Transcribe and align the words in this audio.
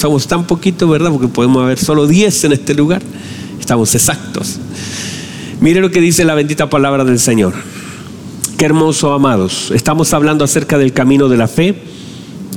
Estamos 0.00 0.26
tan 0.26 0.46
poquito, 0.46 0.88
¿verdad? 0.88 1.10
Porque 1.10 1.28
podemos 1.28 1.62
haber 1.62 1.78
solo 1.78 2.06
10 2.06 2.44
en 2.44 2.52
este 2.52 2.72
lugar. 2.72 3.02
Estamos 3.60 3.94
exactos. 3.94 4.58
Mire 5.60 5.82
lo 5.82 5.90
que 5.90 6.00
dice 6.00 6.24
la 6.24 6.34
bendita 6.34 6.70
palabra 6.70 7.04
del 7.04 7.18
Señor. 7.18 7.52
Qué 8.56 8.64
hermoso, 8.64 9.12
amados. 9.12 9.70
Estamos 9.74 10.14
hablando 10.14 10.42
acerca 10.42 10.78
del 10.78 10.94
camino 10.94 11.28
de 11.28 11.36
la 11.36 11.48
fe 11.48 11.82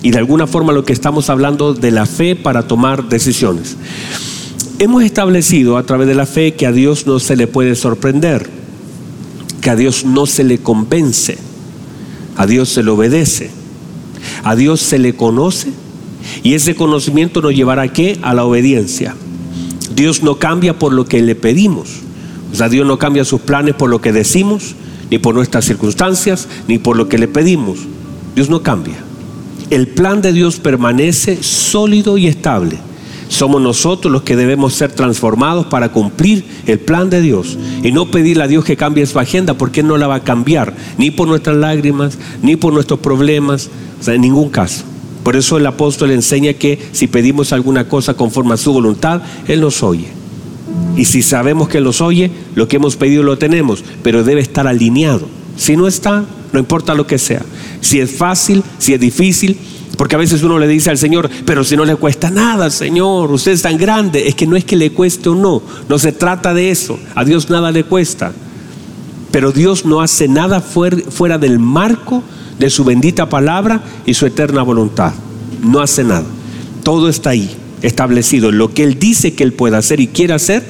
y 0.01 0.11
de 0.11 0.19
alguna 0.19 0.47
forma 0.47 0.71
lo 0.71 0.85
que 0.85 0.93
estamos 0.93 1.29
hablando 1.29 1.73
de 1.73 1.91
la 1.91 2.05
fe 2.05 2.37
para 2.37 2.65
tomar 2.65 3.09
decisiones. 3.09 3.75
Hemos 4.79 5.03
establecido 5.03 5.75
a 5.75 5.83
través 5.83 6.07
de 6.07 6.15
la 6.15 6.25
fe 6.25 6.53
que 6.53 6.65
a 6.65 6.71
Dios 6.71 7.07
no 7.07 7.19
se 7.19 7.35
le 7.35 7.47
puede 7.47 7.75
sorprender, 7.75 8.49
que 9.59 9.69
a 9.69 9.75
Dios 9.75 10.05
no 10.05 10.27
se 10.27 10.45
le 10.45 10.59
convence, 10.59 11.37
a 12.37 12.45
Dios 12.45 12.69
se 12.69 12.83
le 12.83 12.91
obedece, 12.91 13.51
a 14.45 14.55
Dios 14.55 14.79
se 14.79 14.97
le 14.97 15.13
conoce 15.17 15.82
y 16.43 16.53
ese 16.53 16.75
conocimiento 16.75 17.41
nos 17.41 17.55
llevará 17.55 17.83
a 17.83 17.87
qué? 17.93 18.17
A 18.21 18.33
la 18.33 18.45
obediencia. 18.45 19.15
Dios 19.95 20.23
no 20.23 20.35
cambia 20.39 20.77
por 20.77 20.93
lo 20.93 21.05
que 21.05 21.21
le 21.21 21.35
pedimos. 21.35 21.89
O 22.51 22.55
sea, 22.55 22.69
Dios 22.69 22.85
no 22.85 22.97
cambia 22.97 23.25
sus 23.25 23.41
planes 23.41 23.75
por 23.75 23.89
lo 23.89 24.01
que 24.01 24.11
decimos, 24.11 24.75
ni 25.09 25.17
por 25.17 25.35
nuestras 25.35 25.65
circunstancias, 25.65 26.47
ni 26.67 26.77
por 26.77 26.97
lo 26.97 27.09
que 27.09 27.17
le 27.17 27.27
pedimos. 27.27 27.79
Dios 28.35 28.49
no 28.49 28.61
cambia. 28.63 28.95
El 29.69 29.87
plan 29.87 30.21
de 30.21 30.33
Dios 30.33 30.59
permanece 30.59 31.41
sólido 31.41 32.17
y 32.17 32.27
estable. 32.27 32.77
Somos 33.27 33.61
nosotros 33.61 34.11
los 34.11 34.21
que 34.21 34.35
debemos 34.35 34.73
ser 34.73 34.91
transformados 34.91 35.65
para 35.65 35.91
cumplir 35.91 36.45
el 36.67 36.79
plan 36.79 37.09
de 37.09 37.21
Dios 37.21 37.57
y 37.81 37.91
no 37.91 38.11
pedirle 38.11 38.43
a 38.43 38.47
Dios 38.47 38.65
que 38.65 38.77
cambie 38.77 39.05
su 39.07 39.17
agenda 39.17 39.55
porque 39.55 39.79
Él 39.79 39.87
no 39.87 39.97
la 39.97 40.05
va 40.05 40.15
a 40.15 40.23
cambiar, 40.23 40.75
ni 40.99 41.09
por 41.09 41.27
nuestras 41.27 41.57
lágrimas, 41.57 42.17
ni 42.43 42.55
por 42.55 42.73
nuestros 42.73 42.99
problemas, 42.99 43.69
o 43.99 44.03
sea, 44.03 44.13
en 44.13 44.21
ningún 44.21 44.49
caso. 44.49 44.83
Por 45.23 45.35
eso 45.35 45.57
el 45.57 45.65
apóstol 45.65 46.11
enseña 46.11 46.53
que 46.53 46.79
si 46.91 47.07
pedimos 47.07 47.53
alguna 47.53 47.87
cosa 47.87 48.13
conforme 48.13 48.53
a 48.53 48.57
su 48.57 48.73
voluntad, 48.73 49.21
Él 49.47 49.61
nos 49.61 49.81
oye. 49.81 50.07
Y 50.97 51.05
si 51.05 51.21
sabemos 51.21 51.69
que 51.69 51.77
Él 51.77 51.85
nos 51.85 52.01
oye, 52.01 52.29
lo 52.55 52.67
que 52.67 52.75
hemos 52.75 52.97
pedido 52.97 53.23
lo 53.23 53.37
tenemos, 53.37 53.83
pero 54.03 54.23
debe 54.23 54.41
estar 54.41 54.67
alineado. 54.67 55.27
Si 55.55 55.77
no 55.77 55.87
está, 55.87 56.25
no 56.51 56.59
importa 56.59 56.93
lo 56.93 57.07
que 57.07 57.17
sea. 57.17 57.43
Si 57.81 57.99
es 57.99 58.11
fácil, 58.11 58.63
si 58.79 58.93
es 58.93 58.99
difícil, 58.99 59.57
porque 59.97 60.15
a 60.15 60.19
veces 60.19 60.43
uno 60.43 60.59
le 60.59 60.67
dice 60.67 60.89
al 60.89 60.97
Señor, 60.97 61.29
pero 61.45 61.63
si 61.63 61.77
no 61.77 61.85
le 61.85 61.95
cuesta 61.95 62.29
nada, 62.29 62.69
Señor, 62.69 63.31
usted 63.31 63.51
es 63.51 63.61
tan 63.61 63.77
grande. 63.77 64.27
Es 64.27 64.35
que 64.35 64.47
no 64.47 64.55
es 64.55 64.65
que 64.65 64.75
le 64.75 64.91
cueste 64.91 65.29
o 65.29 65.35
no, 65.35 65.61
no 65.87 65.99
se 65.99 66.11
trata 66.11 66.53
de 66.53 66.71
eso. 66.71 66.99
A 67.15 67.23
Dios 67.23 67.49
nada 67.49 67.71
le 67.71 67.83
cuesta. 67.83 68.33
Pero 69.31 69.51
Dios 69.51 69.85
no 69.85 70.01
hace 70.01 70.27
nada 70.27 70.61
fuera 70.61 71.37
del 71.37 71.59
marco 71.59 72.23
de 72.59 72.69
su 72.69 72.83
bendita 72.83 73.29
palabra 73.29 73.83
y 74.05 74.13
su 74.13 74.25
eterna 74.25 74.63
voluntad. 74.63 75.13
No 75.63 75.79
hace 75.79 76.03
nada. 76.03 76.25
Todo 76.83 77.09
está 77.09 77.31
ahí, 77.31 77.49
establecido. 77.81 78.51
Lo 78.51 78.73
que 78.73 78.83
Él 78.83 78.99
dice 78.99 79.33
que 79.33 79.43
Él 79.43 79.53
puede 79.53 79.77
hacer 79.77 79.99
y 79.99 80.07
quiere 80.07 80.33
hacer 80.33 80.63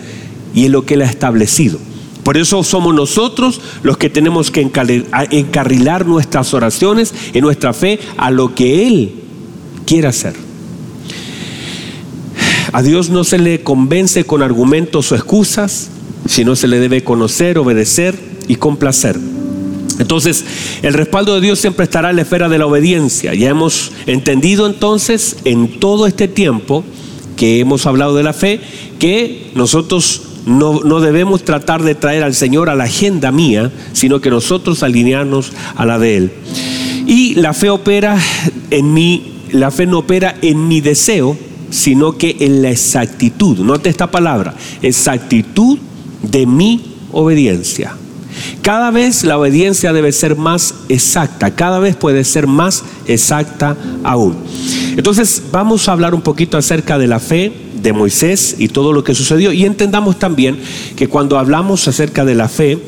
y 0.54 0.66
es 0.66 0.72
lo 0.72 0.86
que 0.86 0.94
Él 0.94 1.02
ha 1.02 1.06
establecido. 1.06 1.80
Por 2.24 2.38
eso 2.38 2.64
somos 2.64 2.94
nosotros 2.96 3.60
los 3.84 3.98
que 3.98 4.10
tenemos 4.10 4.50
que 4.50 4.62
encarrilar 4.62 6.06
nuestras 6.06 6.54
oraciones 6.54 7.14
y 7.34 7.42
nuestra 7.42 7.74
fe 7.74 8.00
a 8.18 8.32
lo 8.32 8.56
que 8.56 8.88
Él 8.88 9.12
quiere 9.86 10.08
hacer. 10.08 10.34
A 12.72 12.82
Dios 12.82 13.10
no 13.10 13.24
se 13.24 13.38
le 13.38 13.62
convence 13.62 14.24
con 14.24 14.42
argumentos 14.42 15.12
o 15.12 15.16
excusas, 15.16 15.90
sino 16.28 16.56
se 16.56 16.68
le 16.68 16.80
debe 16.80 17.04
conocer, 17.04 17.58
obedecer 17.58 18.18
y 18.48 18.56
complacer. 18.56 19.20
Entonces, 20.00 20.44
el 20.82 20.94
respaldo 20.94 21.36
de 21.36 21.42
Dios 21.42 21.60
siempre 21.60 21.84
estará 21.84 22.10
en 22.10 22.18
la 22.18 22.22
esfera 22.24 22.50
de 22.50 22.58
la 22.58 22.66
obediencia. 22.66 23.34
Ya 23.34 23.50
hemos 23.50 23.92
entendido 24.06 24.66
entonces 24.66 25.38
en 25.46 25.80
todo 25.80 26.08
este 26.08 26.28
tiempo 26.28 26.84
que 27.36 27.60
hemos 27.60 27.86
hablado 27.86 28.16
de 28.16 28.24
la 28.24 28.34
fe, 28.34 28.60
que 29.00 29.52
nosotros 29.56 30.22
no, 30.46 30.82
no, 30.84 31.00
debemos 31.00 31.44
tratar 31.44 31.84
de 31.84 31.96
traer 31.96 32.24
al 32.24 32.34
Señor 32.34 32.70
a 32.70 32.76
la 32.76 32.86
agenda 32.86 33.32
mía, 33.32 33.72
sino 33.94 34.20
que 34.22 34.30
nosotros 34.30 34.84
alinearnos 34.84 35.54
a 35.76 35.86
la 35.86 36.00
de 36.00 36.18
Él. 36.18 36.32
Y 37.08 37.36
la 37.36 37.54
fe 37.54 37.70
opera 37.70 38.18
en 38.70 38.94
mí, 38.94 39.34
la 39.52 39.72
fe 39.72 39.86
no 39.86 40.00
opera 40.00 40.36
en 40.42 40.68
mi 40.68 40.82
deseo, 40.82 41.38
sino 41.70 42.18
que 42.18 42.38
en 42.40 42.62
la 42.62 42.70
exactitud. 42.70 43.58
Note 43.60 43.90
esta 43.90 44.12
palabra, 44.12 44.54
exactitud 44.82 45.80
de 46.22 46.46
mi 46.46 46.82
obediencia. 47.12 47.96
Cada 48.62 48.92
vez 48.92 49.24
la 49.24 49.38
obediencia 49.38 49.94
debe 49.94 50.12
ser 50.12 50.36
más 50.36 50.76
exacta, 50.90 51.52
cada 51.52 51.80
vez 51.80 51.96
puede 51.96 52.24
ser 52.24 52.48
más 52.48 52.84
exacta 53.08 53.76
aún. 54.04 54.36
Entonces 54.96 55.44
vamos 55.52 55.88
a 55.88 55.94
hablar 55.94 56.14
un 56.14 56.22
poquito 56.22 56.58
acerca 56.58 56.98
de 56.98 57.08
la 57.08 57.20
fe 57.20 57.52
de 57.82 57.94
Moisés 57.94 58.56
y 58.60 58.70
todo 58.70 58.94
lo 58.94 59.04
que 59.04 59.14
sucedió 59.14 59.52
y 59.52 59.66
entendamos 59.66 60.18
también 60.18 60.58
que 60.96 61.08
cuando 61.08 61.38
hablamos 61.38 61.88
acerca 61.88 62.26
de 62.26 62.36
la 62.36 62.48
fe, 62.48 62.80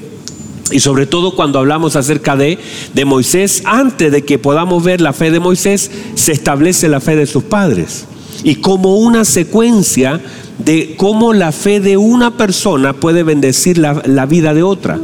y 0.72 0.79
sobre 0.79 1.06
todo 1.06 1.35
cuando 1.35 1.59
hablamos 1.59 1.95
acerca 1.95 2.35
de, 2.35 2.57
de 2.94 3.06
Moisés, 3.06 3.62
antes 3.66 4.12
de 4.12 4.25
que 4.25 4.39
podamos 4.39 4.83
ver 4.83 5.00
la 5.00 5.13
fe 5.13 5.29
de 5.29 5.39
Moisés, 5.39 5.91
se 6.16 6.31
establece 6.31 6.89
la 6.89 7.00
fe 7.00 7.16
de 7.16 7.27
sus 7.27 7.44
padres. 7.44 8.06
Y 8.44 8.56
como 8.56 8.97
una 8.97 9.25
secuencia 9.25 10.19
de 10.57 10.95
cómo 10.97 11.33
la 11.33 11.51
fe 11.51 11.79
de 11.79 11.97
una 11.97 12.38
persona 12.38 12.94
puede 12.94 13.23
bendecir 13.23 13.77
la, 13.77 14.01
la 14.06 14.25
vida 14.25 14.53
de 14.53 14.63
otra. 14.63 15.00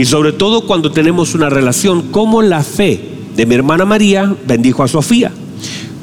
Y 0.00 0.06
sobre 0.06 0.32
todo 0.32 0.62
cuando 0.62 0.92
tenemos 0.92 1.34
una 1.34 1.50
relación, 1.50 2.10
como 2.10 2.40
la 2.40 2.62
fe 2.62 2.98
de 3.36 3.44
mi 3.44 3.54
hermana 3.54 3.84
María 3.84 4.34
bendijo 4.46 4.82
a 4.82 4.88
Sofía, 4.88 5.30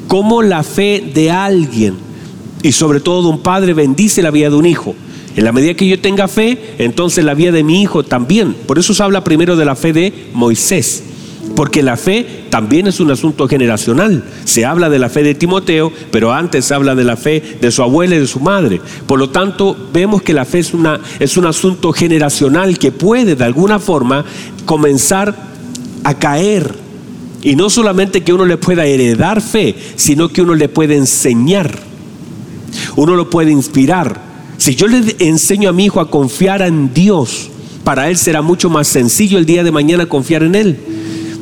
como 0.06 0.40
la 0.40 0.62
fe 0.62 1.10
de 1.12 1.32
alguien 1.32 1.96
y 2.62 2.70
sobre 2.70 3.00
todo 3.00 3.22
de 3.22 3.28
un 3.30 3.40
padre 3.40 3.74
bendice 3.74 4.22
la 4.22 4.30
vida 4.30 4.50
de 4.50 4.54
un 4.54 4.66
hijo. 4.66 4.94
En 5.34 5.44
la 5.44 5.50
medida 5.50 5.74
que 5.74 5.88
yo 5.88 5.98
tenga 5.98 6.28
fe, 6.28 6.76
entonces 6.78 7.24
la 7.24 7.34
vida 7.34 7.50
de 7.50 7.64
mi 7.64 7.82
hijo 7.82 8.04
también. 8.04 8.54
Por 8.68 8.78
eso 8.78 8.94
se 8.94 9.02
habla 9.02 9.24
primero 9.24 9.56
de 9.56 9.64
la 9.64 9.74
fe 9.74 9.92
de 9.92 10.28
Moisés. 10.32 11.02
Porque 11.54 11.82
la 11.82 11.96
fe 11.96 12.44
también 12.50 12.86
es 12.86 13.00
un 13.00 13.10
asunto 13.10 13.48
generacional. 13.48 14.24
Se 14.44 14.64
habla 14.64 14.88
de 14.88 14.98
la 14.98 15.08
fe 15.08 15.22
de 15.22 15.34
Timoteo, 15.34 15.92
pero 16.10 16.32
antes 16.32 16.64
se 16.64 16.74
habla 16.74 16.94
de 16.94 17.04
la 17.04 17.16
fe 17.16 17.58
de 17.60 17.70
su 17.70 17.82
abuela 17.82 18.16
y 18.16 18.20
de 18.20 18.26
su 18.26 18.40
madre. 18.40 18.80
Por 19.06 19.18
lo 19.18 19.30
tanto, 19.30 19.76
vemos 19.92 20.22
que 20.22 20.34
la 20.34 20.44
fe 20.44 20.60
es, 20.60 20.72
es 21.18 21.36
un 21.36 21.46
asunto 21.46 21.92
generacional 21.92 22.78
que 22.78 22.92
puede 22.92 23.34
de 23.34 23.44
alguna 23.44 23.78
forma 23.78 24.24
comenzar 24.64 25.34
a 26.04 26.14
caer. 26.14 26.74
Y 27.42 27.56
no 27.56 27.70
solamente 27.70 28.22
que 28.22 28.32
uno 28.32 28.44
le 28.44 28.56
pueda 28.56 28.86
heredar 28.86 29.40
fe, 29.40 29.74
sino 29.96 30.28
que 30.28 30.42
uno 30.42 30.54
le 30.54 30.68
puede 30.68 30.96
enseñar. 30.96 31.78
Uno 32.96 33.14
lo 33.16 33.30
puede 33.30 33.50
inspirar. 33.50 34.20
Si 34.58 34.74
yo 34.74 34.86
le 34.86 35.16
enseño 35.20 35.68
a 35.68 35.72
mi 35.72 35.84
hijo 35.84 36.00
a 36.00 36.10
confiar 36.10 36.62
en 36.62 36.92
Dios, 36.92 37.50
para 37.84 38.10
él 38.10 38.18
será 38.18 38.42
mucho 38.42 38.68
más 38.68 38.88
sencillo 38.88 39.38
el 39.38 39.46
día 39.46 39.64
de 39.64 39.70
mañana 39.70 40.06
confiar 40.06 40.42
en 40.42 40.54
Él. 40.54 40.78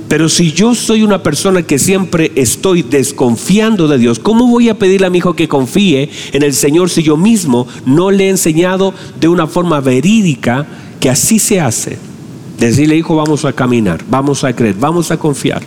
Pero 0.09 0.29
si 0.29 0.53
yo 0.53 0.75
soy 0.75 1.03
una 1.03 1.23
persona 1.23 1.63
que 1.63 1.79
siempre 1.79 2.31
estoy 2.37 2.83
desconfiando 2.83 3.89
de 3.89 3.99
Dios, 3.99 4.21
¿cómo 4.21 4.47
voy 4.47 4.69
a 4.69 4.79
pedirle 4.79 5.09
a 5.09 5.11
mi 5.11 5.19
hijo 5.19 5.35
que 5.35 5.49
confíe 5.49 6.09
en 6.33 6.43
el 6.43 6.55
Señor 6.55 6.91
si 6.91 7.03
yo 7.03 7.17
mismo 7.17 7.67
no 7.85 8.13
le 8.13 8.27
he 8.27 8.31
enseñado 8.31 8.95
de 9.19 9.29
una 9.29 9.49
forma 9.49 9.81
verídica 9.81 10.67
que 11.01 11.11
así 11.11 11.41
se 11.41 11.61
hace? 11.61 11.99
Decirle, 12.59 12.97
hijo, 12.97 13.17
vamos 13.17 13.45
a 13.45 13.53
caminar, 13.53 14.05
vamos 14.09 14.45
a 14.45 14.55
creer, 14.55 14.77
vamos 14.79 15.11
a 15.11 15.19
confiar. 15.19 15.63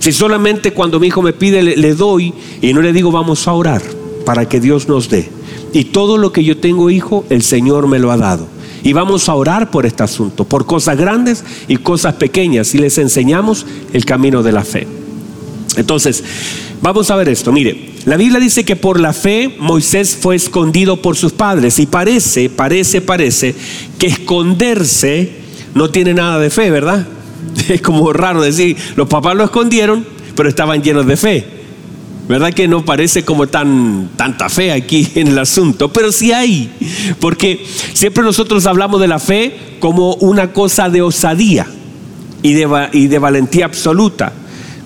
Si 0.00 0.10
solamente 0.10 0.72
cuando 0.72 0.98
mi 0.98 1.08
hijo 1.08 1.20
me 1.20 1.34
pide 1.34 1.62
le, 1.62 1.76
le 1.76 1.94
doy 1.94 2.32
y 2.62 2.72
no 2.72 2.80
le 2.80 2.92
digo, 2.92 3.12
vamos 3.12 3.46
a 3.46 3.52
orar 3.52 3.82
para 4.24 4.48
que 4.48 4.58
Dios 4.58 4.88
nos 4.88 5.10
dé. 5.10 5.28
Y 5.74 5.84
todo 5.84 6.16
lo 6.16 6.32
que 6.32 6.44
yo 6.44 6.56
tengo, 6.56 6.90
hijo, 6.90 7.24
el 7.28 7.42
Señor 7.42 7.86
me 7.88 7.98
lo 7.98 8.10
ha 8.10 8.16
dado. 8.16 8.46
Y 8.84 8.92
vamos 8.92 9.28
a 9.28 9.34
orar 9.34 9.70
por 9.70 9.86
este 9.86 10.02
asunto, 10.02 10.44
por 10.44 10.66
cosas 10.66 10.96
grandes 10.96 11.44
y 11.68 11.76
cosas 11.76 12.14
pequeñas, 12.14 12.74
y 12.74 12.78
les 12.78 12.98
enseñamos 12.98 13.66
el 13.92 14.04
camino 14.04 14.42
de 14.42 14.52
la 14.52 14.64
fe. 14.64 14.86
Entonces, 15.76 16.22
vamos 16.80 17.10
a 17.10 17.16
ver 17.16 17.28
esto. 17.28 17.52
Mire, 17.52 17.92
la 18.04 18.16
Biblia 18.16 18.40
dice 18.40 18.64
que 18.64 18.76
por 18.76 19.00
la 19.00 19.12
fe 19.12 19.54
Moisés 19.58 20.16
fue 20.20 20.36
escondido 20.36 21.00
por 21.00 21.16
sus 21.16 21.32
padres. 21.32 21.78
Y 21.78 21.86
parece, 21.86 22.50
parece, 22.50 23.00
parece 23.00 23.54
que 23.98 24.08
esconderse 24.08 25.42
no 25.74 25.90
tiene 25.90 26.14
nada 26.14 26.38
de 26.38 26.50
fe, 26.50 26.70
¿verdad? 26.70 27.06
Es 27.68 27.80
como 27.80 28.12
raro 28.12 28.42
decir, 28.42 28.76
los 28.96 29.08
papás 29.08 29.36
lo 29.36 29.44
escondieron, 29.44 30.04
pero 30.34 30.48
estaban 30.48 30.82
llenos 30.82 31.06
de 31.06 31.16
fe. 31.16 31.61
¿Verdad 32.28 32.52
que 32.52 32.68
no 32.68 32.84
parece 32.84 33.24
como 33.24 33.48
tan 33.48 34.10
tanta 34.16 34.48
fe 34.48 34.70
aquí 34.72 35.08
en 35.16 35.28
el 35.28 35.38
asunto? 35.38 35.92
Pero 35.92 36.12
sí 36.12 36.32
hay, 36.32 36.70
porque 37.20 37.64
siempre 37.94 38.22
nosotros 38.22 38.66
hablamos 38.66 39.00
de 39.00 39.08
la 39.08 39.18
fe 39.18 39.76
como 39.80 40.14
una 40.14 40.52
cosa 40.52 40.88
de 40.88 41.02
osadía 41.02 41.66
y 42.42 42.54
de, 42.54 43.18
valentía 43.18 43.64
absoluta. 43.64 44.32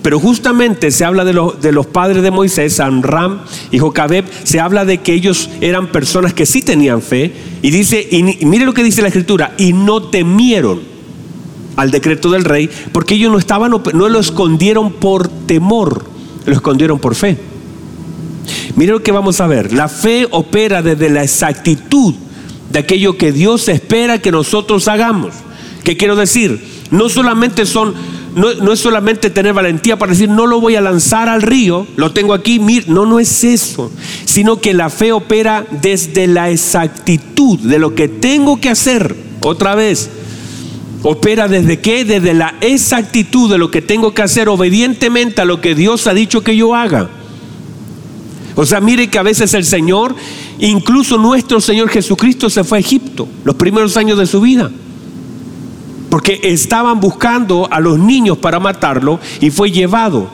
Pero 0.01 0.19
justamente 0.19 0.91
se 0.91 1.03
habla 1.05 1.25
de, 1.25 1.33
de 1.61 1.71
los 1.71 1.85
padres 1.85 2.23
de 2.23 2.31
Moisés, 2.31 2.79
Amram 2.79 3.41
y 3.71 3.79
Jocabeb, 3.79 4.25
se 4.43 4.59
habla 4.59 4.85
de 4.85 4.99
que 4.99 5.13
ellos 5.13 5.49
eran 5.59 5.87
personas 5.87 6.33
que 6.33 6.45
sí 6.45 6.61
tenían 6.61 7.01
fe. 7.01 7.33
Y 7.61 7.71
dice, 7.71 8.07
y 8.09 8.23
mire 8.45 8.65
lo 8.65 8.73
que 8.73 8.83
dice 8.83 9.01
la 9.01 9.09
escritura, 9.09 9.53
y 9.57 9.73
no 9.73 10.03
temieron 10.03 10.81
al 11.75 11.91
decreto 11.91 12.29
del 12.29 12.45
rey, 12.45 12.69
porque 12.91 13.15
ellos 13.15 13.31
no 13.31 13.37
estaban, 13.37 13.71
no 13.71 14.09
lo 14.09 14.19
escondieron 14.19 14.93
por 14.93 15.27
temor 15.27 16.16
lo 16.47 16.53
escondieron 16.53 16.97
por 16.97 17.13
fe. 17.13 17.37
Mire 18.75 18.93
lo 18.93 19.03
que 19.03 19.11
vamos 19.11 19.41
a 19.41 19.47
ver. 19.47 19.73
La 19.73 19.89
fe 19.89 20.27
opera 20.31 20.81
desde 20.81 21.09
la 21.09 21.23
exactitud 21.23 22.15
de 22.71 22.79
aquello 22.79 23.17
que 23.17 23.31
Dios 23.31 23.67
espera 23.67 24.21
que 24.21 24.31
nosotros 24.31 24.87
hagamos. 24.87 25.33
¿Qué 25.83 25.97
quiero 25.97 26.15
decir? 26.15 26.61
No 26.89 27.09
solamente 27.09 27.65
son, 27.65 27.93
no, 28.35 28.71
es 28.71 28.79
solamente 28.79 29.29
tener 29.29 29.53
valentía 29.53 29.97
para 29.97 30.13
decir, 30.13 30.29
no 30.29 30.47
lo 30.47 30.61
voy 30.61 30.75
a 30.75 30.81
lanzar 30.81 31.27
al 31.27 31.41
río, 31.41 31.85
lo 31.97 32.11
tengo 32.13 32.33
aquí, 32.33 32.59
no, 32.87 33.05
no 33.05 33.19
es 33.19 33.43
eso, 33.43 33.91
sino 34.25 34.61
que 34.61 34.73
la 34.73 34.89
fe 34.89 35.11
opera 35.11 35.65
desde 35.81 36.27
la 36.27 36.49
exactitud 36.49 37.59
de 37.59 37.79
lo 37.79 37.93
que 37.93 38.07
tengo 38.07 38.59
que 38.61 38.69
hacer. 38.69 39.15
Otra 39.41 39.75
vez, 39.75 40.09
opera 41.03 41.47
desde 41.47 41.79
qué? 41.79 42.05
Desde 42.05 42.33
la 42.33 42.55
exactitud 42.61 43.49
de 43.51 43.57
lo 43.57 43.71
que 43.71 43.81
tengo 43.81 44.13
que 44.13 44.21
hacer 44.21 44.49
obedientemente 44.49 45.41
a 45.41 45.45
lo 45.45 45.61
que 45.61 45.75
Dios 45.75 46.07
ha 46.07 46.13
dicho 46.13 46.41
que 46.41 46.55
yo 46.55 46.75
haga. 46.75 47.09
O 48.55 48.65
sea, 48.65 48.81
mire 48.81 49.07
que 49.07 49.19
a 49.19 49.23
veces 49.23 49.53
el 49.53 49.65
Señor, 49.65 50.15
incluso 50.59 51.17
nuestro 51.17 51.61
Señor 51.61 51.89
Jesucristo 51.89 52.49
se 52.49 52.63
fue 52.63 52.79
a 52.79 52.81
Egipto 52.81 53.27
los 53.43 53.55
primeros 53.55 53.95
años 53.97 54.17
de 54.17 54.25
su 54.25 54.41
vida. 54.41 54.71
Porque 56.09 56.39
estaban 56.41 56.99
buscando 56.99 57.67
a 57.71 57.79
los 57.79 57.99
niños 57.99 58.37
para 58.39 58.59
matarlo 58.59 59.19
y 59.41 59.51
fue 59.51 59.69
llevado. 59.69 60.27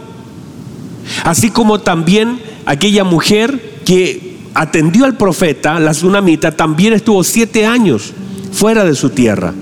Así 1.25 1.49
como 1.49 1.81
también 1.81 2.39
aquella 2.65 3.03
mujer 3.03 3.81
que 3.83 4.37
atendió 4.53 5.03
al 5.03 5.17
profeta, 5.17 5.79
la 5.79 5.91
tsunamita, 5.91 6.55
también 6.55 6.93
estuvo 6.93 7.23
siete 7.23 7.65
años 7.65 8.13
fuera 8.53 8.85
de 8.85 8.95
su 8.95 9.09
tierra. 9.09 9.53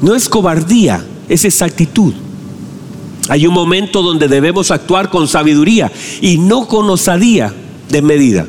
No 0.00 0.14
es 0.14 0.28
cobardía, 0.28 1.04
es 1.28 1.44
exactitud. 1.44 2.14
Hay 3.28 3.46
un 3.46 3.54
momento 3.54 4.02
donde 4.02 4.28
debemos 4.28 4.70
actuar 4.70 5.10
con 5.10 5.28
sabiduría 5.28 5.92
y 6.20 6.38
no 6.38 6.66
con 6.66 6.88
osadía 6.88 7.52
de 7.90 8.02
medida. 8.02 8.46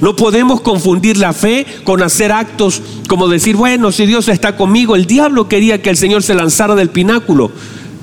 No 0.00 0.16
podemos 0.16 0.60
confundir 0.60 1.18
la 1.18 1.32
fe 1.32 1.66
con 1.84 2.02
hacer 2.02 2.32
actos 2.32 2.80
como 3.06 3.28
decir, 3.28 3.56
bueno, 3.56 3.92
si 3.92 4.06
Dios 4.06 4.28
está 4.28 4.56
conmigo, 4.56 4.96
el 4.96 5.06
diablo 5.06 5.48
quería 5.48 5.82
que 5.82 5.90
el 5.90 5.96
Señor 5.96 6.22
se 6.22 6.34
lanzara 6.34 6.74
del 6.74 6.88
pináculo, 6.88 7.50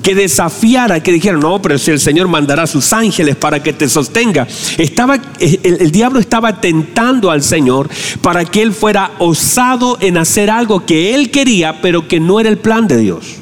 que 0.02 0.14
desafiara, 0.14 1.02
que 1.02 1.12
dijera, 1.12 1.36
no, 1.36 1.60
pero 1.60 1.78
si 1.78 1.90
el 1.90 2.00
Señor 2.00 2.28
mandará 2.28 2.64
a 2.64 2.66
sus 2.66 2.92
ángeles 2.92 3.36
para 3.36 3.62
que 3.62 3.72
te 3.72 3.88
sostenga. 3.88 4.46
Estaba, 4.76 5.18
el, 5.40 5.60
el 5.80 5.90
diablo 5.90 6.20
estaba 6.20 6.60
tentando 6.60 7.30
al 7.30 7.42
Señor 7.42 7.88
para 8.22 8.44
que 8.44 8.62
él 8.62 8.72
fuera 8.72 9.12
osado 9.18 9.98
en 10.00 10.16
hacer 10.16 10.50
algo 10.50 10.86
que 10.86 11.14
él 11.14 11.30
quería, 11.30 11.80
pero 11.82 12.06
que 12.08 12.20
no 12.20 12.40
era 12.40 12.48
el 12.48 12.58
plan 12.58 12.86
de 12.86 12.98
Dios. 12.98 13.36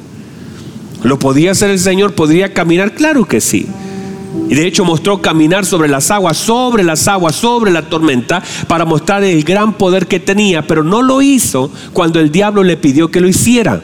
¿Lo 1.03 1.19
podía 1.19 1.53
hacer 1.53 1.71
el 1.71 1.79
Señor? 1.79 2.15
¿Podría 2.15 2.53
caminar? 2.53 2.95
Claro 2.95 3.27
que 3.27 3.41
sí. 3.41 3.67
Y 4.49 4.55
de 4.55 4.67
hecho 4.67 4.85
mostró 4.85 5.21
caminar 5.21 5.65
sobre 5.65 5.89
las 5.89 6.11
aguas, 6.11 6.37
sobre 6.37 6.85
las 6.85 7.09
aguas, 7.09 7.35
sobre 7.35 7.71
la 7.71 7.83
tormenta, 7.83 8.43
para 8.69 8.85
mostrar 8.85 9.25
el 9.25 9.43
gran 9.45 9.75
poder 9.75 10.07
que 10.07 10.21
tenía, 10.21 10.63
pero 10.63 10.85
no 10.85 11.03
lo 11.03 11.23
hizo 11.23 11.71
cuando 11.93 12.21
el 12.21 12.31
diablo 12.31 12.63
le 12.63 12.77
pidió 12.77 13.11
que 13.11 13.21
lo 13.21 13.29
hiciera. 13.29 13.83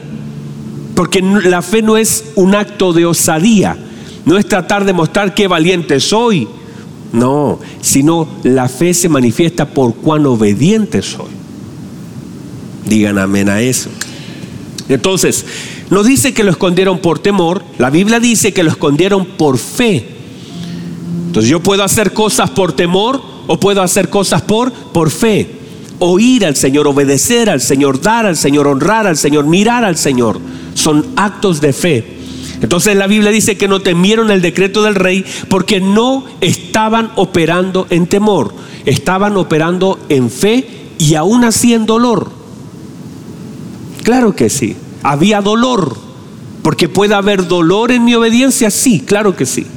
Porque 0.95 1.21
la 1.21 1.61
fe 1.61 1.81
no 1.81 1.97
es 1.97 2.25
un 2.35 2.55
acto 2.55 2.93
de 2.93 3.05
osadía, 3.05 3.77
no 4.25 4.37
es 4.37 4.47
tratar 4.47 4.85
de 4.85 4.93
mostrar 4.93 5.33
qué 5.33 5.47
valiente 5.47 5.99
soy, 5.99 6.47
no, 7.11 7.59
sino 7.81 8.27
la 8.43 8.67
fe 8.67 8.93
se 8.93 9.09
manifiesta 9.09 9.69
por 9.69 9.95
cuán 9.95 10.25
obediente 10.25 11.01
soy. 11.01 11.31
Digan 12.85 13.17
amén 13.17 13.49
a 13.49 13.61
eso. 13.61 13.89
Entonces, 14.89 15.45
no 15.89 16.03
dice 16.03 16.33
que 16.33 16.43
lo 16.43 16.51
escondieron 16.51 16.99
por 16.99 17.19
temor, 17.19 17.63
la 17.77 17.89
Biblia 17.89 18.19
dice 18.19 18.53
que 18.53 18.63
lo 18.63 18.71
escondieron 18.71 19.25
por 19.25 19.57
fe. 19.57 20.07
Entonces 21.27 21.49
yo 21.49 21.61
puedo 21.61 21.83
hacer 21.83 22.13
cosas 22.13 22.49
por 22.49 22.73
temor 22.73 23.21
o 23.47 23.59
puedo 23.59 23.81
hacer 23.81 24.09
cosas 24.09 24.41
por, 24.41 24.71
por 24.71 25.09
fe. 25.09 25.49
Oír 25.99 26.45
al 26.45 26.55
Señor, 26.55 26.87
obedecer 26.87 27.49
al 27.49 27.61
Señor, 27.61 28.01
dar 28.01 28.25
al 28.25 28.35
Señor, 28.35 28.67
honrar 28.67 29.07
al 29.07 29.17
Señor, 29.17 29.45
mirar 29.45 29.85
al 29.85 29.97
Señor. 29.97 30.39
Son 30.73 31.05
actos 31.15 31.61
de 31.61 31.73
fe. 31.73 32.05
Entonces 32.61 32.95
la 32.95 33.07
Biblia 33.07 33.31
dice 33.31 33.57
que 33.57 33.67
no 33.67 33.81
temieron 33.81 34.31
el 34.31 34.41
decreto 34.41 34.83
del 34.83 34.95
rey 34.95 35.25
porque 35.49 35.81
no 35.81 36.25
estaban 36.39 37.11
operando 37.15 37.87
en 37.89 38.07
temor, 38.07 38.53
estaban 38.85 39.35
operando 39.35 39.99
en 40.09 40.29
fe 40.29 40.65
y 40.97 41.15
aún 41.15 41.43
así 41.43 41.73
en 41.73 41.85
dolor. 41.85 42.31
Claro 44.03 44.35
que 44.35 44.49
sí 44.49 44.77
había 45.03 45.41
dolor. 45.41 45.95
Porque 46.63 46.87
puede 46.87 47.13
haber 47.13 47.47
dolor 47.47 47.91
en 47.91 48.05
mi 48.05 48.15
obediencia, 48.15 48.71
sí, 48.71 49.01
claro 49.01 49.35
que 49.35 49.45
sí. 49.45 49.67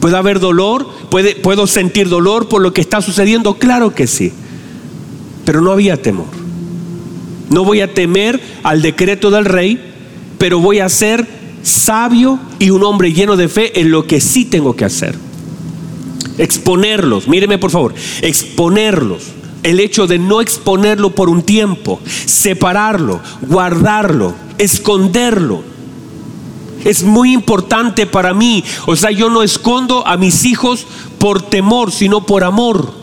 Puede 0.00 0.16
haber 0.16 0.40
dolor, 0.40 0.88
puedo 1.42 1.66
sentir 1.66 2.08
dolor 2.08 2.48
por 2.48 2.62
lo 2.62 2.72
que 2.72 2.80
está 2.80 3.02
sucediendo, 3.02 3.54
claro 3.54 3.94
que 3.94 4.06
sí. 4.06 4.32
Pero 5.44 5.60
no 5.60 5.72
había 5.72 6.00
temor. 6.00 6.28
No 7.50 7.64
voy 7.64 7.82
a 7.82 7.92
temer 7.92 8.40
al 8.62 8.80
decreto 8.80 9.30
del 9.30 9.44
rey, 9.44 9.89
pero 10.40 10.58
voy 10.58 10.78
a 10.78 10.88
ser 10.88 11.28
sabio 11.62 12.38
y 12.58 12.70
un 12.70 12.82
hombre 12.82 13.12
lleno 13.12 13.36
de 13.36 13.46
fe 13.46 13.78
en 13.78 13.90
lo 13.90 14.06
que 14.06 14.22
sí 14.22 14.46
tengo 14.46 14.74
que 14.74 14.86
hacer. 14.86 15.14
Exponerlos, 16.38 17.28
míreme 17.28 17.58
por 17.58 17.70
favor, 17.70 17.94
exponerlos 18.22 19.34
el 19.62 19.80
hecho 19.80 20.06
de 20.06 20.18
no 20.18 20.40
exponerlo 20.40 21.10
por 21.10 21.28
un 21.28 21.42
tiempo, 21.42 22.00
separarlo, 22.24 23.20
guardarlo, 23.42 24.34
esconderlo. 24.56 25.62
Es 26.86 27.02
muy 27.02 27.34
importante 27.34 28.06
para 28.06 28.32
mí. 28.32 28.64
O 28.86 28.96
sea, 28.96 29.10
yo 29.10 29.28
no 29.28 29.42
escondo 29.42 30.06
a 30.06 30.16
mis 30.16 30.46
hijos 30.46 30.86
por 31.18 31.42
temor, 31.42 31.92
sino 31.92 32.24
por 32.24 32.44
amor. 32.44 32.94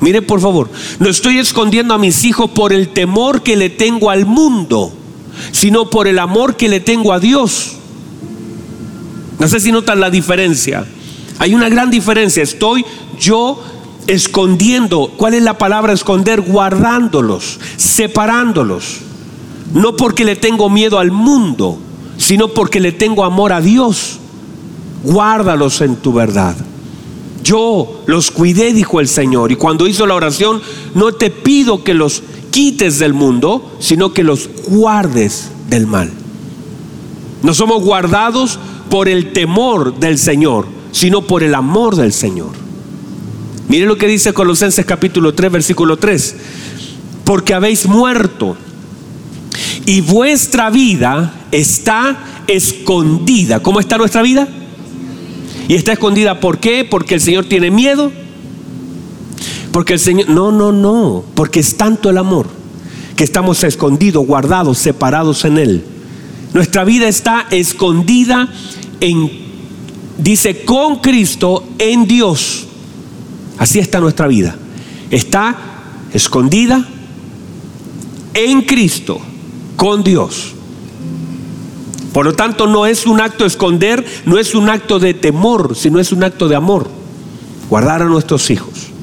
Mire, 0.00 0.22
por 0.22 0.40
favor, 0.40 0.70
no 1.00 1.08
estoy 1.08 1.38
escondiendo 1.38 1.92
a 1.92 1.98
mis 1.98 2.24
hijos 2.24 2.50
por 2.50 2.72
el 2.72 2.90
temor 2.90 3.42
que 3.42 3.56
le 3.56 3.70
tengo 3.70 4.10
al 4.10 4.26
mundo, 4.26 4.92
sino 5.52 5.90
por 5.90 6.06
el 6.06 6.18
amor 6.18 6.56
que 6.56 6.68
le 6.68 6.80
tengo 6.80 7.12
a 7.12 7.20
Dios. 7.20 7.76
No 9.38 9.48
sé 9.48 9.60
si 9.60 9.72
notan 9.72 10.00
la 10.00 10.10
diferencia. 10.10 10.86
Hay 11.38 11.54
una 11.54 11.68
gran 11.68 11.90
diferencia. 11.90 12.42
Estoy 12.42 12.84
yo 13.18 13.62
escondiendo. 14.06 15.12
¿Cuál 15.16 15.34
es 15.34 15.42
la 15.42 15.58
palabra 15.58 15.92
esconder? 15.92 16.40
Guardándolos, 16.40 17.58
separándolos. 17.76 18.98
No 19.74 19.96
porque 19.96 20.24
le 20.24 20.36
tengo 20.36 20.70
miedo 20.70 20.98
al 20.98 21.10
mundo, 21.10 21.78
sino 22.16 22.48
porque 22.48 22.80
le 22.80 22.92
tengo 22.92 23.24
amor 23.24 23.52
a 23.52 23.60
Dios. 23.60 24.18
Guárdalos 25.02 25.80
en 25.80 25.96
tu 25.96 26.12
verdad. 26.12 26.56
Yo 27.42 28.02
los 28.06 28.30
cuidé, 28.30 28.72
dijo 28.72 29.00
el 29.00 29.08
Señor. 29.08 29.52
Y 29.52 29.56
cuando 29.56 29.86
hizo 29.86 30.06
la 30.06 30.14
oración, 30.14 30.60
no 30.94 31.12
te 31.12 31.30
pido 31.30 31.84
que 31.84 31.94
los 31.94 32.22
quites 32.56 32.98
del 32.98 33.12
mundo, 33.12 33.76
sino 33.80 34.14
que 34.14 34.24
los 34.24 34.48
guardes 34.66 35.50
del 35.68 35.86
mal. 35.86 36.10
No 37.42 37.52
somos 37.52 37.84
guardados 37.84 38.58
por 38.88 39.10
el 39.10 39.34
temor 39.34 40.00
del 40.00 40.16
Señor, 40.16 40.66
sino 40.90 41.20
por 41.20 41.42
el 41.42 41.54
amor 41.54 41.96
del 41.96 42.14
Señor. 42.14 42.52
Mire 43.68 43.84
lo 43.84 43.98
que 43.98 44.06
dice 44.06 44.32
Colosenses 44.32 44.86
capítulo 44.86 45.34
3, 45.34 45.52
versículo 45.52 45.98
3. 45.98 46.34
Porque 47.24 47.52
habéis 47.52 47.86
muerto 47.86 48.56
y 49.84 50.00
vuestra 50.00 50.70
vida 50.70 51.34
está 51.52 52.44
escondida. 52.46 53.60
¿Cómo 53.60 53.80
está 53.80 53.98
nuestra 53.98 54.22
vida? 54.22 54.48
Y 55.68 55.74
está 55.74 55.92
escondida, 55.92 56.40
¿por 56.40 56.56
qué? 56.56 56.86
Porque 56.88 57.16
el 57.16 57.20
Señor 57.20 57.44
tiene 57.44 57.70
miedo. 57.70 58.10
Porque 59.76 59.92
el 59.92 59.98
Señor, 59.98 60.30
no, 60.30 60.50
no, 60.52 60.72
no, 60.72 61.22
porque 61.34 61.60
es 61.60 61.76
tanto 61.76 62.08
el 62.08 62.16
amor 62.16 62.46
que 63.14 63.24
estamos 63.24 63.62
escondidos, 63.62 64.26
guardados, 64.26 64.78
separados 64.78 65.44
en 65.44 65.58
Él. 65.58 65.84
Nuestra 66.54 66.82
vida 66.82 67.08
está 67.08 67.46
escondida 67.50 68.48
en, 69.00 69.30
dice, 70.16 70.64
con 70.64 71.00
Cristo 71.00 71.62
en 71.78 72.06
Dios. 72.06 72.68
Así 73.58 73.78
está 73.78 74.00
nuestra 74.00 74.26
vida. 74.28 74.56
Está 75.10 75.54
escondida 76.10 76.82
en 78.32 78.62
Cristo, 78.62 79.20
con 79.76 80.02
Dios. 80.02 80.54
Por 82.14 82.24
lo 82.24 82.32
tanto, 82.32 82.66
no 82.66 82.86
es 82.86 83.04
un 83.04 83.20
acto 83.20 83.44
de 83.44 83.48
esconder, 83.48 84.06
no 84.24 84.38
es 84.38 84.54
un 84.54 84.70
acto 84.70 84.98
de 84.98 85.12
temor, 85.12 85.76
sino 85.76 86.00
es 86.00 86.12
un 86.12 86.24
acto 86.24 86.48
de 86.48 86.56
amor. 86.56 86.88
Guardar 87.68 88.00
a 88.00 88.06
nuestros 88.06 88.48
hijos, 88.50 88.95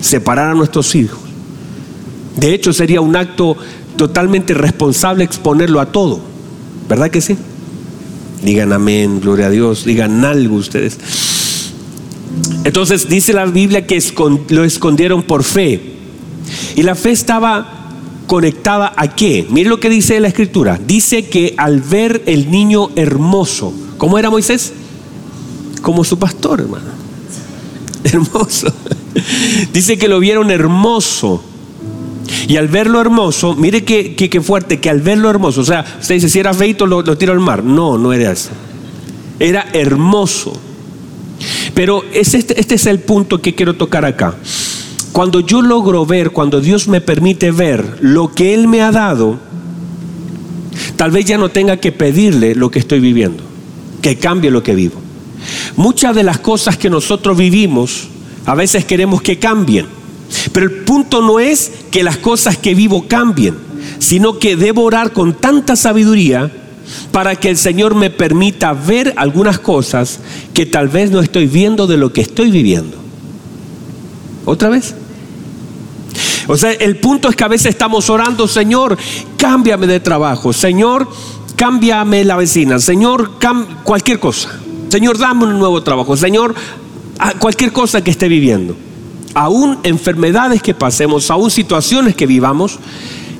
separar 0.00 0.50
a 0.50 0.54
nuestros 0.54 0.94
hijos. 0.94 1.20
De 2.36 2.52
hecho, 2.52 2.72
sería 2.72 3.00
un 3.00 3.16
acto 3.16 3.56
totalmente 3.96 4.54
responsable 4.54 5.24
exponerlo 5.24 5.80
a 5.80 5.86
todo. 5.86 6.20
¿Verdad 6.88 7.10
que 7.10 7.20
sí? 7.20 7.36
Digan 8.42 8.72
amén, 8.72 9.20
gloria 9.20 9.46
a 9.46 9.50
Dios, 9.50 9.84
digan 9.84 10.24
algo 10.24 10.56
ustedes. 10.56 10.98
Entonces 12.64 13.08
dice 13.08 13.32
la 13.32 13.46
Biblia 13.46 13.86
que 13.86 14.02
lo 14.48 14.64
escondieron 14.64 15.22
por 15.22 15.42
fe. 15.42 15.94
Y 16.76 16.82
la 16.82 16.94
fe 16.94 17.10
estaba 17.10 17.76
conectada 18.26 18.92
a 18.96 19.14
qué? 19.14 19.46
Mire 19.50 19.70
lo 19.70 19.80
que 19.80 19.88
dice 19.88 20.20
la 20.20 20.28
escritura. 20.28 20.78
Dice 20.84 21.28
que 21.28 21.54
al 21.56 21.80
ver 21.80 22.22
el 22.26 22.50
niño 22.50 22.90
hermoso, 22.96 23.72
¿cómo 23.98 24.18
era 24.18 24.30
Moisés? 24.30 24.72
Como 25.80 26.04
su 26.04 26.18
pastor, 26.18 26.60
hermano. 26.60 26.86
Hermoso. 28.04 28.72
Dice 29.72 29.98
que 29.98 30.08
lo 30.08 30.20
vieron 30.20 30.50
hermoso. 30.50 31.42
Y 32.48 32.56
al 32.56 32.68
verlo 32.68 33.00
hermoso, 33.00 33.54
mire 33.54 33.84
qué, 33.84 34.40
fuerte, 34.42 34.80
que 34.80 34.90
al 34.90 35.00
verlo 35.00 35.30
hermoso, 35.30 35.60
o 35.60 35.64
sea, 35.64 35.84
usted 36.00 36.16
dice, 36.16 36.28
si 36.28 36.38
era 36.40 36.52
feito 36.52 36.86
lo, 36.86 37.02
lo 37.02 37.16
tiro 37.16 37.32
al 37.32 37.40
mar. 37.40 37.62
No, 37.62 37.98
no 37.98 38.12
era 38.12 38.32
eso. 38.32 38.50
Era 39.38 39.66
hermoso. 39.72 40.52
Pero 41.74 42.04
este, 42.12 42.58
este 42.58 42.74
es 42.74 42.86
el 42.86 43.00
punto 43.00 43.40
que 43.40 43.54
quiero 43.54 43.74
tocar 43.74 44.04
acá. 44.04 44.36
Cuando 45.12 45.40
yo 45.40 45.62
logro 45.62 46.04
ver, 46.04 46.30
cuando 46.30 46.60
Dios 46.60 46.88
me 46.88 47.00
permite 47.00 47.50
ver 47.50 47.98
lo 48.00 48.34
que 48.34 48.54
Él 48.54 48.68
me 48.68 48.82
ha 48.82 48.92
dado, 48.92 49.38
tal 50.96 51.10
vez 51.10 51.24
ya 51.24 51.38
no 51.38 51.48
tenga 51.48 51.78
que 51.78 51.92
pedirle 51.92 52.54
lo 52.54 52.70
que 52.70 52.78
estoy 52.78 53.00
viviendo, 53.00 53.42
que 54.02 54.16
cambie 54.16 54.50
lo 54.50 54.62
que 54.62 54.74
vivo. 54.74 55.00
Muchas 55.76 56.14
de 56.14 56.22
las 56.22 56.38
cosas 56.38 56.76
que 56.76 56.90
nosotros 56.90 57.36
vivimos, 57.36 58.08
a 58.46 58.54
veces 58.54 58.84
queremos 58.84 59.20
que 59.20 59.38
cambien. 59.38 59.86
Pero 60.52 60.66
el 60.66 60.84
punto 60.84 61.20
no 61.20 61.38
es 61.38 61.70
que 61.90 62.02
las 62.02 62.16
cosas 62.16 62.56
que 62.56 62.74
vivo 62.74 63.06
cambien, 63.08 63.56
sino 63.98 64.38
que 64.38 64.56
debo 64.56 64.84
orar 64.84 65.12
con 65.12 65.34
tanta 65.34 65.76
sabiduría 65.76 66.50
para 67.12 67.36
que 67.36 67.50
el 67.50 67.56
Señor 67.56 67.94
me 67.94 68.10
permita 68.10 68.72
ver 68.72 69.12
algunas 69.16 69.58
cosas 69.58 70.20
que 70.54 70.66
tal 70.66 70.88
vez 70.88 71.10
no 71.10 71.20
estoy 71.20 71.46
viendo 71.46 71.86
de 71.86 71.96
lo 71.96 72.12
que 72.12 72.20
estoy 72.20 72.50
viviendo. 72.50 72.96
¿Otra 74.44 74.68
vez? 74.68 74.94
O 76.46 76.56
sea, 76.56 76.70
el 76.72 76.96
punto 76.96 77.28
es 77.28 77.34
que 77.34 77.44
a 77.44 77.48
veces 77.48 77.66
estamos 77.66 78.08
orando, 78.08 78.46
Señor, 78.46 78.96
cámbiame 79.36 79.88
de 79.88 79.98
trabajo, 79.98 80.52
Señor, 80.52 81.08
cámbiame 81.56 82.24
la 82.24 82.36
vecina, 82.36 82.78
Señor, 82.78 83.32
cualquier 83.82 84.20
cosa. 84.20 84.60
Señor, 84.88 85.18
dame 85.18 85.44
un 85.44 85.58
nuevo 85.58 85.82
trabajo, 85.82 86.16
Señor, 86.16 86.54
cualquier 87.38 87.72
cosa 87.72 88.02
que 88.02 88.10
esté 88.10 88.28
viviendo. 88.28 88.76
Aún 89.34 89.78
enfermedades 89.82 90.62
que 90.62 90.74
pasemos, 90.74 91.30
aún 91.30 91.50
situaciones 91.50 92.14
que 92.14 92.26
vivamos, 92.26 92.78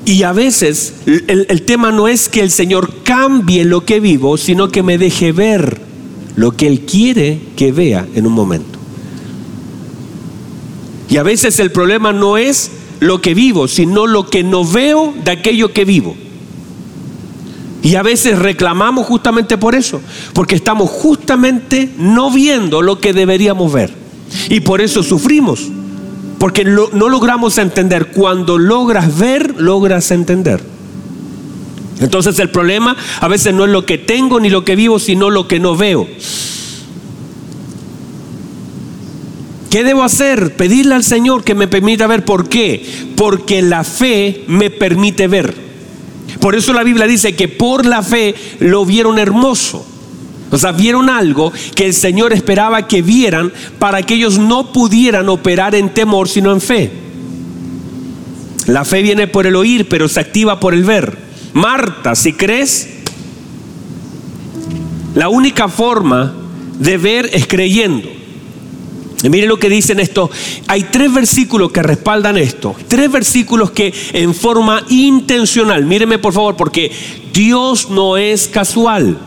y 0.04 0.22
a 0.22 0.32
veces 0.32 0.94
el, 1.06 1.46
el, 1.48 1.62
tema 1.62 1.90
no 1.90 2.06
es 2.06 2.28
que 2.28 2.40
el 2.40 2.50
Señor 2.50 3.02
cambie 3.02 3.64
lo 3.64 3.84
que 3.84 3.98
vivo, 3.98 4.36
sino 4.36 4.68
que 4.68 4.82
me 4.82 4.98
deje 4.98 5.32
ver 5.32 5.80
lo 6.36 6.52
que 6.52 6.68
Él 6.68 6.80
quiere 6.80 7.40
que 7.56 7.72
vea 7.72 8.06
en 8.14 8.26
un 8.26 8.32
momento. 8.32 8.78
Y 11.08 11.16
a 11.16 11.22
veces 11.22 11.58
el 11.58 11.72
problema 11.72 12.12
no 12.12 12.36
es 12.36 12.70
lo 13.00 13.20
que 13.20 13.34
vivo, 13.34 13.68
sino 13.68 14.06
lo 14.06 14.26
que 14.26 14.42
no 14.42 14.64
veo 14.64 15.14
de 15.24 15.30
aquello 15.30 15.72
que 15.72 15.84
vivo. 15.84 16.16
Y 17.86 17.94
a 17.94 18.02
veces 18.02 18.36
reclamamos 18.36 19.06
justamente 19.06 19.56
por 19.58 19.76
eso, 19.76 20.02
porque 20.32 20.56
estamos 20.56 20.90
justamente 20.90 21.88
no 21.98 22.32
viendo 22.32 22.82
lo 22.82 22.98
que 22.98 23.12
deberíamos 23.12 23.72
ver. 23.72 23.94
Y 24.48 24.58
por 24.58 24.80
eso 24.80 25.04
sufrimos. 25.04 25.68
Porque 26.40 26.64
no 26.64 27.08
logramos 27.08 27.58
entender. 27.58 28.08
Cuando 28.08 28.58
logras 28.58 29.16
ver, 29.16 29.60
logras 29.60 30.10
entender. 30.10 30.64
Entonces 32.00 32.36
el 32.40 32.50
problema 32.50 32.96
a 33.20 33.28
veces 33.28 33.54
no 33.54 33.64
es 33.64 33.70
lo 33.70 33.86
que 33.86 33.98
tengo 33.98 34.40
ni 34.40 34.50
lo 34.50 34.64
que 34.64 34.74
vivo, 34.74 34.98
sino 34.98 35.30
lo 35.30 35.46
que 35.46 35.60
no 35.60 35.76
veo. 35.76 36.08
¿Qué 39.70 39.84
debo 39.84 40.02
hacer? 40.02 40.56
Pedirle 40.56 40.96
al 40.96 41.04
Señor 41.04 41.44
que 41.44 41.54
me 41.54 41.68
permita 41.68 42.08
ver. 42.08 42.24
¿Por 42.24 42.48
qué? 42.48 42.84
Porque 43.14 43.62
la 43.62 43.84
fe 43.84 44.42
me 44.48 44.70
permite 44.70 45.28
ver. 45.28 45.65
Por 46.40 46.54
eso 46.54 46.72
la 46.72 46.82
Biblia 46.82 47.06
dice 47.06 47.34
que 47.34 47.48
por 47.48 47.86
la 47.86 48.02
fe 48.02 48.34
lo 48.60 48.84
vieron 48.84 49.18
hermoso. 49.18 49.86
O 50.50 50.58
sea, 50.58 50.72
vieron 50.72 51.10
algo 51.10 51.52
que 51.74 51.86
el 51.86 51.94
Señor 51.94 52.32
esperaba 52.32 52.86
que 52.86 53.02
vieran 53.02 53.52
para 53.78 54.02
que 54.02 54.14
ellos 54.14 54.38
no 54.38 54.72
pudieran 54.72 55.28
operar 55.28 55.74
en 55.74 55.92
temor, 55.92 56.28
sino 56.28 56.52
en 56.52 56.60
fe. 56.60 56.90
La 58.66 58.84
fe 58.84 59.02
viene 59.02 59.26
por 59.26 59.46
el 59.46 59.56
oír, 59.56 59.88
pero 59.88 60.08
se 60.08 60.20
activa 60.20 60.60
por 60.60 60.74
el 60.74 60.84
ver. 60.84 61.18
Marta, 61.52 62.14
si 62.14 62.32
crees, 62.32 62.88
la 65.14 65.28
única 65.28 65.68
forma 65.68 66.34
de 66.78 66.98
ver 66.98 67.30
es 67.32 67.46
creyendo. 67.46 68.15
Y 69.22 69.30
mire 69.30 69.46
lo 69.46 69.58
que 69.58 69.68
dicen 69.68 69.98
esto. 70.00 70.30
Hay 70.68 70.84
tres 70.84 71.12
versículos 71.12 71.72
que 71.72 71.82
respaldan 71.82 72.36
esto. 72.36 72.76
Tres 72.86 73.10
versículos 73.10 73.70
que 73.70 73.92
en 74.12 74.34
forma 74.34 74.84
intencional, 74.88 75.84
míreme 75.84 76.18
por 76.18 76.32
favor, 76.32 76.56
porque 76.56 76.92
Dios 77.32 77.88
no 77.90 78.16
es 78.16 78.48
casual. 78.48 79.18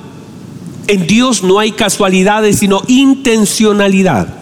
En 0.87 1.07
Dios 1.07 1.43
no 1.43 1.59
hay 1.59 1.71
casualidades, 1.71 2.57
sino 2.59 2.81
intencionalidad. 2.87 4.35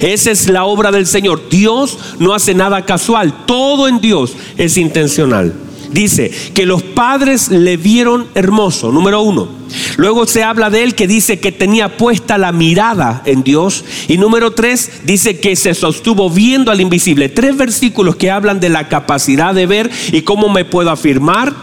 Esa 0.00 0.30
es 0.30 0.48
la 0.48 0.64
obra 0.64 0.90
del 0.90 1.06
Señor. 1.06 1.48
Dios 1.48 1.98
no 2.18 2.34
hace 2.34 2.54
nada 2.54 2.84
casual. 2.84 3.44
Todo 3.46 3.88
en 3.88 4.00
Dios 4.00 4.34
es 4.58 4.76
intencional. 4.76 5.54
Dice 5.90 6.30
que 6.54 6.66
los 6.66 6.82
padres 6.82 7.48
le 7.48 7.76
vieron 7.76 8.26
hermoso, 8.34 8.90
número 8.92 9.22
uno. 9.22 9.48
Luego 9.96 10.26
se 10.26 10.42
habla 10.42 10.70
de 10.70 10.82
él 10.82 10.94
que 10.94 11.06
dice 11.06 11.38
que 11.38 11.52
tenía 11.52 11.96
puesta 11.96 12.38
la 12.38 12.52
mirada 12.52 13.22
en 13.26 13.42
Dios. 13.42 13.84
Y 14.08 14.18
número 14.18 14.52
tres 14.52 14.90
dice 15.04 15.38
que 15.38 15.56
se 15.56 15.74
sostuvo 15.74 16.30
viendo 16.30 16.70
al 16.70 16.80
invisible. 16.80 17.28
Tres 17.28 17.56
versículos 17.56 18.16
que 18.16 18.30
hablan 18.30 18.60
de 18.60 18.68
la 18.68 18.88
capacidad 18.88 19.54
de 19.54 19.66
ver 19.66 19.90
y 20.12 20.22
cómo 20.22 20.48
me 20.48 20.64
puedo 20.64 20.90
afirmar 20.90 21.54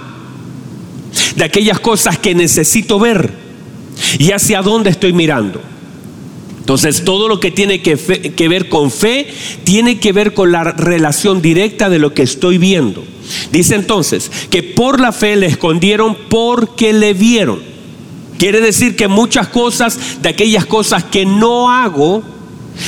de 1.35 1.43
aquellas 1.43 1.79
cosas 1.79 2.17
que 2.17 2.35
necesito 2.35 2.99
ver 2.99 3.33
y 4.17 4.31
hacia 4.31 4.61
dónde 4.61 4.89
estoy 4.89 5.13
mirando. 5.13 5.72
Entonces, 6.63 7.03
todo 7.03 7.27
lo 7.27 7.41
que 7.41 7.51
tiene 7.51 7.81
que, 7.81 8.47
ver 8.47 8.69
con 8.69 8.89
fe 8.89 9.27
tiene 9.65 9.99
que 9.99 10.13
ver 10.13 10.33
con 10.33 10.53
la 10.53 10.63
relación 10.63 11.41
directa 11.41 11.89
de 11.89 11.99
lo 11.99 12.13
que 12.13 12.23
estoy 12.23 12.57
viendo. 12.57 13.03
Dice 13.51 13.75
entonces 13.75 14.31
que 14.49 14.63
por 14.63 15.01
la 15.01 15.11
fe 15.11 15.35
le 15.35 15.47
escondieron 15.47 16.15
porque 16.29 16.93
le 16.93 17.13
vieron. 17.13 17.59
Quiere 18.37 18.61
decir 18.61 18.95
que 18.95 19.09
muchas 19.09 19.49
cosas 19.49 20.21
de 20.21 20.29
aquellas 20.29 20.65
cosas 20.65 21.03
que 21.03 21.25
no 21.25 21.69
hago 21.69 22.23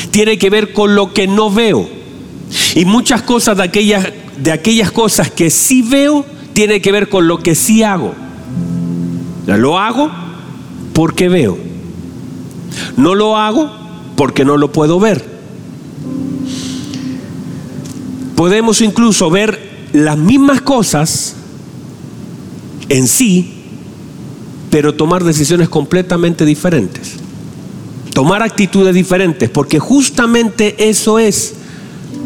tiene 0.10 0.38
que 0.38 0.50
ver 0.50 0.72
con 0.72 0.96
lo 0.96 1.12
que 1.12 1.27
no 1.27 1.51
veo. 1.51 1.89
Y 2.75 2.86
muchas 2.86 3.24
cosas 3.24 3.58
de 3.58 3.63
aquellas, 3.63 4.08
de 4.38 4.53
aquellas 4.53 4.89
cosas 4.89 5.29
que 5.29 5.50
sí 5.50 5.82
veo 5.82 6.25
tiene 6.53 6.79
que 6.79 6.94
ver 6.94 7.10
con 7.10 7.27
lo 7.27 7.39
que 7.39 7.55
sí 7.55 7.84
hago. 7.84 8.15
Lo 9.48 9.77
hago 9.77 10.10
porque 10.94 11.27
veo. 11.27 11.75
No 12.98 13.15
lo 13.15 13.38
hago 13.38 13.72
porque 14.15 14.46
no 14.46 14.58
lo 14.58 14.72
puedo 14.72 15.00
ver. 15.00 15.24
Podemos 18.36 18.82
incluso 18.82 19.29
ver 19.29 19.88
las 19.94 20.17
mismas 20.17 20.62
cosas 20.62 21.36
en 22.89 23.08
sí, 23.08 23.53
pero 24.70 24.94
tomar 24.94 25.24
decisiones 25.24 25.70
completamente 25.70 26.46
diferentes. 26.46 27.15
Tomar 28.13 28.44
actitudes 28.44 28.94
diferentes, 28.94 29.50
porque 29.50 29.79
justamente 29.79 30.89
eso 30.89 31.20
es. 31.20 31.55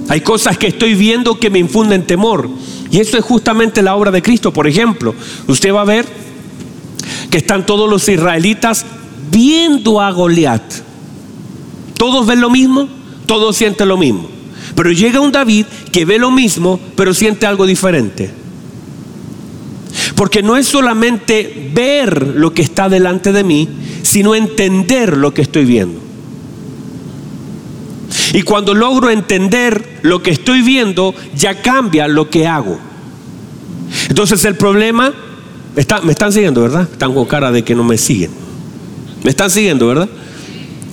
Hay 0.08 0.22
cosas 0.22 0.58
que 0.58 0.68
estoy 0.68 0.96
viendo 0.96 1.40
que 1.40 1.50
me 1.50 1.60
infunden 1.60 2.06
temor. 2.06 2.50
Y 2.92 3.00
eso 3.00 3.18
es 3.18 3.24
justamente 3.24 3.82
la 3.82 3.96
obra 3.96 4.12
de 4.12 4.22
Cristo. 4.22 4.52
Por 4.52 4.68
ejemplo, 4.68 5.14
usted 5.48 5.74
va 5.74 5.82
a 5.82 5.86
ver 5.86 6.06
que 7.30 7.38
están 7.38 7.66
todos 7.66 7.90
los 7.90 8.10
israelitas 8.10 8.86
viendo 9.32 10.02
a 10.02 10.12
Goliat. 10.12 10.62
Todos 11.98 12.26
ven 12.26 12.42
lo 12.42 12.50
mismo, 12.50 12.88
todos 13.26 13.56
sienten 13.56 13.88
lo 13.88 13.98
mismo. 13.98 14.30
Pero 14.76 14.92
llega 14.92 15.20
un 15.20 15.32
David 15.32 15.66
que 15.92 16.06
ve 16.06 16.20
lo 16.20 16.32
mismo, 16.32 16.80
pero 16.96 17.14
siente 17.14 17.46
algo 17.46 17.66
diferente. 17.66 18.32
Porque 20.16 20.44
no 20.44 20.58
es 20.58 20.68
solamente 20.68 21.72
ver 21.74 22.36
lo 22.36 22.54
que 22.54 22.62
está 22.62 22.90
delante 22.90 23.32
de 23.32 23.44
mí, 23.44 23.68
sino 24.04 24.36
entender 24.36 25.18
lo 25.18 25.34
que 25.34 25.42
estoy 25.42 25.66
viendo. 25.66 26.00
Y 28.34 28.44
cuando 28.44 28.74
logro 28.74 29.10
entender 29.10 30.00
lo 30.04 30.22
que 30.22 30.32
estoy 30.32 30.62
viendo, 30.62 31.16
ya 31.36 31.62
cambia 31.62 32.08
lo 32.08 32.30
que 32.30 32.48
hago. 32.48 32.80
Entonces 34.08 34.44
el 34.46 34.56
problema 34.56 35.14
me 36.04 36.12
están 36.12 36.32
siguiendo, 36.32 36.62
¿verdad? 36.62 36.88
Están 36.92 37.14
con 37.14 37.26
cara 37.26 37.52
de 37.52 37.64
que 37.64 37.76
no 37.76 37.84
me 37.84 37.98
siguen. 37.98 38.49
Me 39.24 39.30
están 39.30 39.50
siguiendo, 39.50 39.88
¿verdad? 39.88 40.10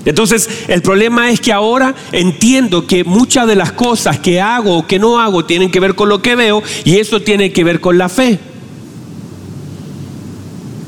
Entonces, 0.05 0.49
el 0.69 0.83
problema 0.83 1.31
es 1.31 1.41
que 1.41 1.53
ahora 1.53 1.95
entiendo 2.13 2.87
que 2.87 3.03
muchas 3.03 3.47
de 3.49 3.57
las 3.57 3.73
cosas 3.73 4.21
que 4.21 4.41
hago 4.41 4.79
o 4.79 4.87
que 4.87 5.01
no 5.01 5.19
hago 5.19 5.45
tienen 5.45 5.71
que 5.71 5.81
ver 5.81 5.97
con 5.97 6.09
lo 6.09 6.23
que 6.23 6.37
veo 6.37 6.63
y 6.85 6.99
eso 6.99 7.21
tiene 7.21 7.53
que 7.53 7.65
ver 7.65 7.81
con 7.81 7.99
la 7.99 8.09
fe. 8.09 8.39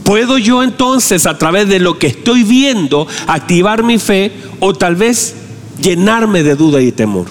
¿Puedo 0.04 0.38
yo 0.38 0.62
entonces 0.62 1.26
a 1.26 1.36
través 1.36 1.68
de 1.68 1.80
lo 1.80 1.98
que 1.98 2.06
estoy 2.06 2.44
viendo 2.44 3.06
activar 3.26 3.82
mi 3.82 3.98
fe 3.98 4.32
o 4.60 4.72
tal 4.72 4.94
vez 4.94 5.34
llenarme 5.82 6.44
de 6.44 6.54
duda 6.54 6.80
y 6.80 6.92
temor? 6.92 7.26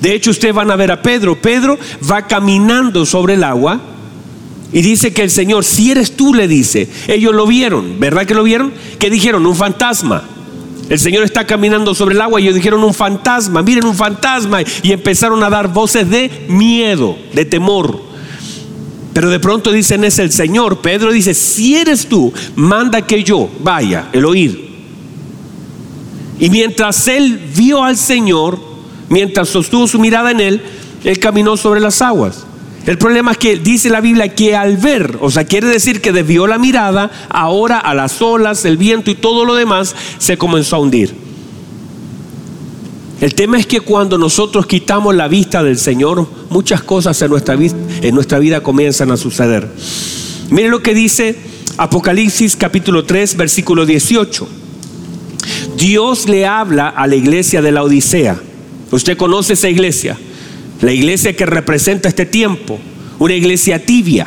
De 0.00 0.12
hecho, 0.14 0.32
ustedes 0.32 0.54
van 0.54 0.70
a 0.70 0.76
ver 0.76 0.90
a 0.90 1.00
Pedro. 1.00 1.40
Pedro 1.40 1.78
va 2.10 2.26
caminando 2.26 3.06
sobre 3.06 3.34
el 3.34 3.44
agua 3.44 3.80
y 4.72 4.82
dice 4.82 5.12
que 5.12 5.22
el 5.22 5.30
Señor, 5.30 5.64
si 5.64 5.90
eres 5.90 6.12
tú, 6.12 6.32
le 6.32 6.46
dice, 6.46 6.88
ellos 7.08 7.34
lo 7.34 7.46
vieron, 7.46 7.98
¿verdad 7.98 8.24
que 8.24 8.34
lo 8.34 8.44
vieron? 8.44 8.72
¿Qué 8.98 9.10
dijeron? 9.10 9.44
Un 9.46 9.56
fantasma. 9.56 10.22
El 10.88 10.98
Señor 10.98 11.24
está 11.24 11.46
caminando 11.46 11.94
sobre 11.94 12.14
el 12.14 12.20
agua 12.20 12.40
y 12.40 12.44
ellos 12.44 12.56
dijeron 12.56 12.82
un 12.82 12.94
fantasma, 12.94 13.62
miren 13.62 13.86
un 13.86 13.94
fantasma. 13.94 14.60
Y 14.82 14.92
empezaron 14.92 15.42
a 15.42 15.50
dar 15.50 15.72
voces 15.72 16.10
de 16.10 16.46
miedo, 16.48 17.16
de 17.32 17.44
temor. 17.44 18.00
Pero 19.12 19.30
de 19.30 19.38
pronto 19.38 19.70
dicen 19.70 20.04
es 20.04 20.18
el 20.18 20.32
Señor. 20.32 20.80
Pedro 20.80 21.12
dice, 21.12 21.34
si 21.34 21.76
eres 21.76 22.06
tú, 22.06 22.32
manda 22.56 23.02
que 23.02 23.22
yo 23.22 23.48
vaya, 23.60 24.08
el 24.12 24.24
oír. 24.24 24.68
Y 26.40 26.50
mientras 26.50 27.06
él 27.06 27.40
vio 27.56 27.84
al 27.84 27.96
Señor, 27.96 28.58
mientras 29.08 29.48
sostuvo 29.48 29.86
su 29.86 29.98
mirada 29.98 30.30
en 30.30 30.40
él, 30.40 30.62
él 31.04 31.18
caminó 31.18 31.56
sobre 31.56 31.80
las 31.80 32.02
aguas. 32.02 32.46
El 32.86 32.96
problema 32.96 33.32
es 33.32 33.38
que 33.38 33.56
dice 33.56 33.90
la 33.90 34.00
Biblia 34.00 34.34
que 34.34 34.56
al 34.56 34.76
ver, 34.78 35.18
o 35.20 35.30
sea, 35.30 35.44
quiere 35.44 35.66
decir 35.68 36.00
que 36.00 36.12
desvió 36.12 36.46
la 36.46 36.58
mirada, 36.58 37.10
ahora 37.28 37.78
a 37.78 37.94
las 37.94 38.22
olas, 38.22 38.64
el 38.64 38.78
viento 38.78 39.10
y 39.10 39.14
todo 39.14 39.44
lo 39.44 39.54
demás 39.54 39.94
se 40.18 40.38
comenzó 40.38 40.76
a 40.76 40.78
hundir. 40.78 41.14
El 43.20 43.34
tema 43.34 43.58
es 43.58 43.66
que 43.66 43.80
cuando 43.80 44.16
nosotros 44.16 44.66
quitamos 44.66 45.14
la 45.14 45.28
vista 45.28 45.62
del 45.62 45.78
Señor, 45.78 46.26
muchas 46.48 46.82
cosas 46.82 47.20
en 47.20 47.30
nuestra, 48.14 48.38
vida 48.38 48.62
comienzan 48.62 49.10
a 49.10 49.18
suceder. 49.18 49.68
Miren 50.48 50.70
lo 50.70 50.82
que 50.82 50.94
dice 50.94 51.36
Apocalipsis 51.76 52.56
capítulo 52.56 53.04
3, 53.04 53.36
versículo 53.36 53.84
18. 53.84 54.48
Dios 55.76 56.30
le 56.30 56.46
habla 56.46 56.88
a 56.88 57.06
la 57.06 57.16
iglesia 57.16 57.60
de 57.60 57.72
la 57.72 57.82
Odisea. 57.82 58.40
Usted 58.90 59.18
conoce 59.18 59.52
esa 59.52 59.68
iglesia. 59.68 60.16
La 60.80 60.92
iglesia 60.92 61.36
que 61.36 61.46
representa 61.46 62.08
este 62.08 62.26
tiempo, 62.26 62.78
una 63.18 63.34
iglesia 63.34 63.84
tibia, 63.84 64.26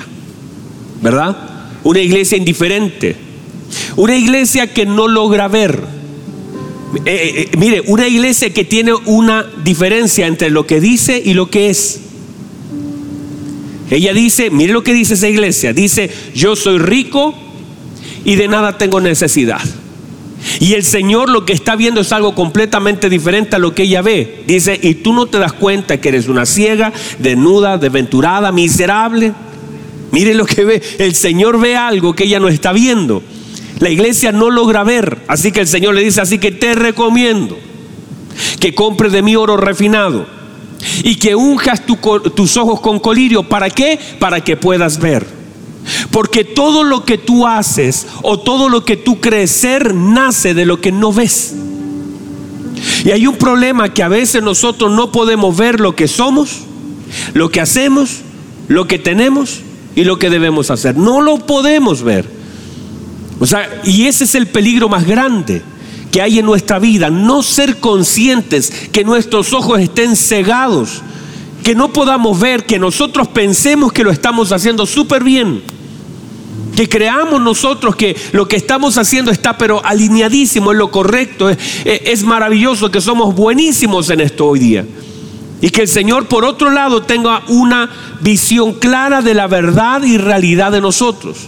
¿verdad? 1.02 1.36
Una 1.84 2.00
iglesia 2.00 2.38
indiferente, 2.38 3.16
una 3.96 4.16
iglesia 4.16 4.72
que 4.72 4.86
no 4.86 5.08
logra 5.08 5.48
ver. 5.48 5.84
Eh, 7.06 7.12
eh, 7.12 7.50
eh, 7.52 7.58
mire, 7.58 7.82
una 7.88 8.08
iglesia 8.08 8.54
que 8.54 8.64
tiene 8.64 8.94
una 8.94 9.44
diferencia 9.64 10.28
entre 10.28 10.52
lo 10.52 10.68
que 10.68 10.80
dice 10.80 11.22
y 11.24 11.34
lo 11.34 11.50
que 11.50 11.70
es. 11.70 12.02
Ella 13.90 14.14
dice, 14.14 14.50
mire 14.50 14.74
lo 14.74 14.84
que 14.84 14.94
dice 14.94 15.16
esa 15.16 15.28
iglesia, 15.28 15.74
dice, 15.74 16.10
yo 16.36 16.56
soy 16.56 16.78
rico 16.78 17.36
y 18.26 18.36
de 18.36 18.48
nada 18.48 18.78
tengo 18.78 19.02
necesidad. 19.02 19.62
Y 20.60 20.74
el 20.74 20.84
Señor 20.84 21.30
lo 21.30 21.46
que 21.46 21.54
está 21.54 21.76
viendo 21.76 22.02
es 22.02 22.12
algo 22.12 22.36
completamente 22.36 23.10
diferente 23.10 23.56
a 23.56 23.60
lo 23.60 23.74
que 23.74 23.84
ella 23.84 24.02
ve. 24.02 24.44
Dice, 24.48 24.80
y 24.82 24.96
tú 24.96 25.14
no 25.14 25.26
te 25.26 25.40
das 25.40 25.54
cuenta 25.54 26.00
que 26.00 26.10
eres 26.10 26.28
una 26.28 26.46
ciega, 26.46 26.92
desnuda, 27.20 27.78
desventurada, 27.78 28.52
miserable. 28.52 29.34
Mire 30.12 30.34
lo 30.34 30.46
que 30.46 30.66
ve. 30.66 30.82
El 31.00 31.16
Señor 31.16 31.60
ve 31.60 31.76
algo 31.76 32.14
que 32.14 32.26
ella 32.26 32.40
no 32.40 32.48
está 32.50 32.74
viendo. 32.74 33.24
La 33.80 33.90
iglesia 33.90 34.32
no 34.32 34.50
logra 34.50 34.84
ver. 34.84 35.20
Así 35.28 35.52
que 35.52 35.62
el 35.62 35.68
Señor 35.68 35.96
le 35.96 36.04
dice, 36.04 36.22
así 36.22 36.40
que 36.40 36.52
te 36.52 36.76
recomiendo 36.76 37.58
que 38.60 38.74
compres 38.74 39.12
de 39.12 39.22
mí 39.22 39.36
oro 39.36 39.58
refinado 39.58 40.26
y 41.04 41.16
que 41.16 41.36
unjas 41.36 41.84
tus 41.86 42.58
ojos 42.58 42.80
con 42.82 43.00
colirio. 43.00 43.44
¿Para 43.44 43.70
qué? 43.70 44.00
Para 44.20 44.42
que 44.42 44.58
puedas 44.58 45.00
ver. 45.00 45.43
Porque 46.12 46.44
todo 46.44 46.84
lo 46.84 47.04
que 47.06 47.18
tú 47.18 47.48
haces 47.48 48.08
o 48.22 48.40
todo 48.40 48.70
lo 48.70 48.86
que 48.86 48.98
tú 48.98 49.20
crees 49.20 49.66
nace 49.94 50.54
de 50.54 50.66
lo 50.66 50.80
que 50.80 50.92
no 50.92 51.12
ves. 51.12 51.56
Y 53.06 53.12
hay 53.12 53.28
un 53.28 53.36
problema 53.36 53.94
que 53.94 54.04
a 54.04 54.08
veces 54.08 54.42
nosotros 54.42 54.92
no 54.92 55.12
podemos 55.12 55.56
ver 55.56 55.80
lo 55.80 55.96
que 55.96 56.08
somos, 56.08 56.62
lo 57.34 57.50
que 57.50 57.62
hacemos, 57.62 58.22
lo 58.68 58.88
que 58.88 59.00
tenemos 59.00 59.62
y 59.96 60.04
lo 60.04 60.20
que 60.20 60.30
debemos 60.30 60.72
hacer. 60.72 60.98
No 60.98 61.22
lo 61.22 61.38
podemos 61.38 62.02
ver. 62.02 62.28
O 63.40 63.46
sea, 63.46 63.82
y 63.84 64.06
ese 64.06 64.24
es 64.24 64.36
el 64.36 64.48
peligro 64.48 64.90
más 64.90 65.06
grande 65.06 65.62
que 66.12 66.22
hay 66.22 66.40
en 66.40 66.46
nuestra 66.46 66.78
vida, 66.78 67.10
no 67.10 67.42
ser 67.42 67.80
conscientes 67.80 68.72
que 68.92 69.04
nuestros 69.04 69.52
ojos 69.52 69.80
estén 69.80 70.16
cegados, 70.16 71.02
que 71.64 71.74
no 71.74 71.92
podamos 71.92 72.40
ver, 72.40 72.66
que 72.66 72.78
nosotros 72.78 73.28
pensemos 73.30 73.92
que 73.92 74.04
lo 74.04 74.12
estamos 74.12 74.52
haciendo 74.52 74.86
súper 74.86 75.24
bien 75.24 75.64
que 76.76 76.90
creamos 76.90 77.42
nosotros 77.42 77.96
que 77.96 78.16
lo 78.32 78.48
que 78.48 78.56
estamos 78.56 78.98
haciendo 78.98 79.32
está 79.32 79.58
pero 79.58 79.84
alineadísimo, 79.86 80.72
es 80.72 80.78
lo 80.78 80.92
correcto, 80.92 81.50
es, 81.50 81.58
es, 81.86 82.24
maravilloso, 82.24 82.92
que 82.92 83.02
somos 83.02 83.36
buenísimos 83.36 84.10
en 84.10 84.22
esto 84.22 84.48
hoy 84.48 84.60
día. 84.60 84.86
Y 85.62 85.70
que 85.70 85.84
el 85.84 85.88
Señor 85.88 86.28
por 86.28 86.44
otro 86.44 86.72
lado 86.72 87.04
tenga 87.04 87.44
una 87.48 87.90
visión 88.22 88.74
clara 88.74 89.22
de 89.22 89.34
la 89.34 89.48
verdad 89.48 90.04
y 90.04 90.18
realidad 90.18 90.72
de 90.72 90.82
nosotros. 90.82 91.48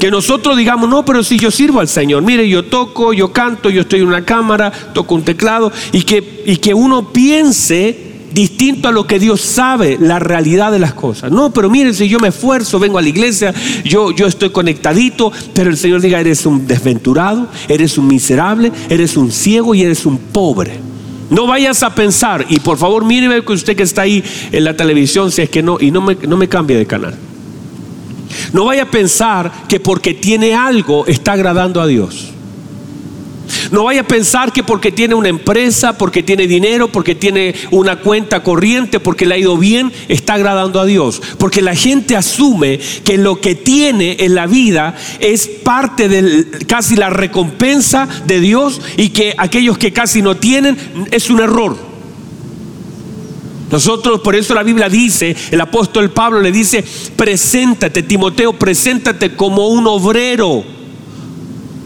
Que 0.00 0.10
nosotros 0.10 0.56
digamos, 0.56 0.88
no, 0.88 1.04
pero 1.04 1.22
si 1.22 1.36
yo 1.38 1.50
sirvo 1.50 1.80
al 1.80 1.88
Señor, 1.88 2.22
mire, 2.22 2.48
yo 2.48 2.64
toco, 2.64 3.12
yo 3.12 3.32
canto, 3.32 3.68
yo 3.68 3.82
estoy 3.82 4.00
en 4.00 4.06
una 4.06 4.24
cámara, 4.24 4.72
toco 4.94 5.16
un 5.16 5.24
teclado, 5.24 5.72
y 5.92 6.02
que, 6.02 6.44
y 6.46 6.56
que 6.58 6.72
uno 6.72 7.12
piense 7.12 8.07
distinto 8.32 8.88
a 8.88 8.92
lo 8.92 9.06
que 9.06 9.18
Dios 9.18 9.40
sabe, 9.40 9.98
la 10.00 10.18
realidad 10.18 10.72
de 10.72 10.78
las 10.78 10.94
cosas. 10.94 11.30
No, 11.30 11.52
pero 11.52 11.70
miren, 11.70 11.94
si 11.94 12.08
yo 12.08 12.18
me 12.18 12.28
esfuerzo, 12.28 12.78
vengo 12.78 12.98
a 12.98 13.02
la 13.02 13.08
iglesia, 13.08 13.54
yo, 13.84 14.10
yo 14.10 14.26
estoy 14.26 14.50
conectadito, 14.50 15.32
pero 15.54 15.70
el 15.70 15.76
Señor 15.76 16.00
diga, 16.00 16.20
eres 16.20 16.46
un 16.46 16.66
desventurado, 16.66 17.48
eres 17.68 17.98
un 17.98 18.06
miserable, 18.06 18.72
eres 18.88 19.16
un 19.16 19.30
ciego 19.32 19.74
y 19.74 19.82
eres 19.82 20.06
un 20.06 20.18
pobre. 20.18 20.78
No 21.30 21.46
vayas 21.46 21.82
a 21.82 21.94
pensar, 21.94 22.46
y 22.48 22.58
por 22.60 22.78
favor 22.78 23.04
míreme 23.04 23.44
que 23.44 23.52
usted 23.52 23.76
que 23.76 23.82
está 23.82 24.02
ahí 24.02 24.24
en 24.50 24.64
la 24.64 24.76
televisión, 24.76 25.30
si 25.30 25.42
es 25.42 25.50
que 25.50 25.62
no, 25.62 25.78
y 25.80 25.90
no 25.90 26.00
me, 26.00 26.16
no 26.26 26.36
me 26.36 26.48
cambie 26.48 26.76
de 26.76 26.86
canal. 26.86 27.14
No 28.52 28.66
vaya 28.66 28.84
a 28.84 28.90
pensar 28.90 29.52
que 29.68 29.80
porque 29.80 30.14
tiene 30.14 30.54
algo 30.54 31.06
está 31.06 31.32
agradando 31.32 31.80
a 31.80 31.86
Dios. 31.86 32.32
No 33.70 33.84
vaya 33.84 34.02
a 34.02 34.06
pensar 34.06 34.52
que 34.52 34.62
porque 34.62 34.92
tiene 34.92 35.14
una 35.14 35.28
empresa, 35.28 35.96
porque 35.96 36.22
tiene 36.22 36.46
dinero, 36.46 36.88
porque 36.88 37.14
tiene 37.14 37.54
una 37.70 37.96
cuenta 37.96 38.42
corriente, 38.42 39.00
porque 39.00 39.26
le 39.26 39.34
ha 39.34 39.38
ido 39.38 39.56
bien, 39.56 39.92
está 40.08 40.34
agradando 40.34 40.80
a 40.80 40.86
Dios. 40.86 41.20
Porque 41.38 41.62
la 41.62 41.74
gente 41.74 42.16
asume 42.16 42.80
que 43.04 43.18
lo 43.18 43.40
que 43.40 43.54
tiene 43.54 44.16
en 44.20 44.34
la 44.34 44.46
vida 44.46 44.96
es 45.20 45.46
parte 45.46 46.08
de 46.08 46.46
casi 46.66 46.96
la 46.96 47.10
recompensa 47.10 48.08
de 48.26 48.40
Dios 48.40 48.80
y 48.96 49.10
que 49.10 49.34
aquellos 49.36 49.78
que 49.78 49.92
casi 49.92 50.22
no 50.22 50.36
tienen 50.36 50.76
es 51.10 51.30
un 51.30 51.40
error. 51.40 51.76
Nosotros, 53.70 54.20
por 54.20 54.34
eso 54.34 54.54
la 54.54 54.62
Biblia 54.62 54.88
dice, 54.88 55.36
el 55.50 55.60
apóstol 55.60 56.10
Pablo 56.10 56.40
le 56.40 56.50
dice, 56.50 56.82
preséntate, 57.16 58.02
Timoteo, 58.02 58.54
preséntate 58.54 59.34
como 59.36 59.68
un 59.68 59.86
obrero 59.86 60.77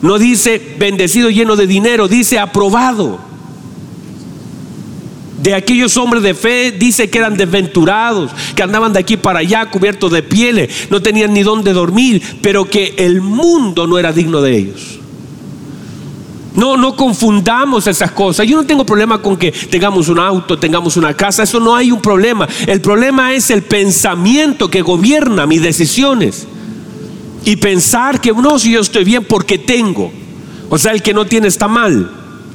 no 0.02 0.18
dice 0.18 0.74
bendecido 0.78 1.30
lleno 1.30 1.56
de 1.56 1.66
dinero, 1.66 2.08
dice 2.08 2.38
aprobado. 2.38 3.20
De 5.40 5.54
aquellos 5.54 5.96
hombres 5.96 6.22
de 6.22 6.34
fe 6.34 6.72
dice 6.72 7.08
que 7.08 7.18
eran 7.18 7.36
desventurados, 7.36 8.30
que 8.54 8.62
andaban 8.62 8.92
de 8.92 9.00
aquí 9.00 9.16
para 9.16 9.40
allá 9.40 9.66
cubiertos 9.66 10.12
de 10.12 10.22
pieles, 10.22 10.88
no 10.90 11.00
tenían 11.00 11.32
ni 11.32 11.42
dónde 11.42 11.72
dormir, 11.72 12.22
pero 12.42 12.64
que 12.64 12.94
el 12.98 13.20
mundo 13.20 13.86
no 13.86 13.98
era 13.98 14.12
digno 14.12 14.40
de 14.40 14.56
ellos. 14.56 14.98
No, 16.54 16.76
no 16.76 16.94
confundamos 16.96 17.86
esas 17.86 18.10
cosas. 18.10 18.46
Yo 18.46 18.56
no 18.56 18.66
tengo 18.66 18.84
problema 18.84 19.22
con 19.22 19.36
que 19.36 19.52
tengamos 19.52 20.08
un 20.08 20.18
auto, 20.18 20.58
tengamos 20.58 20.96
una 20.96 21.14
casa, 21.14 21.44
eso 21.44 21.58
no 21.60 21.74
hay 21.74 21.90
un 21.90 22.02
problema. 22.02 22.46
El 22.66 22.80
problema 22.80 23.32
es 23.32 23.50
el 23.50 23.62
pensamiento 23.62 24.68
que 24.68 24.82
gobierna 24.82 25.46
mis 25.46 25.62
decisiones 25.62 26.46
y 27.44 27.56
pensar 27.56 28.20
que 28.20 28.32
no, 28.32 28.58
si 28.58 28.72
yo 28.72 28.80
estoy 28.80 29.04
bien 29.04 29.24
porque 29.24 29.58
tengo. 29.58 30.12
O 30.70 30.78
sea, 30.78 30.92
el 30.92 31.02
que 31.02 31.14
no 31.14 31.26
tiene 31.26 31.48
está 31.48 31.68
mal. 31.68 32.10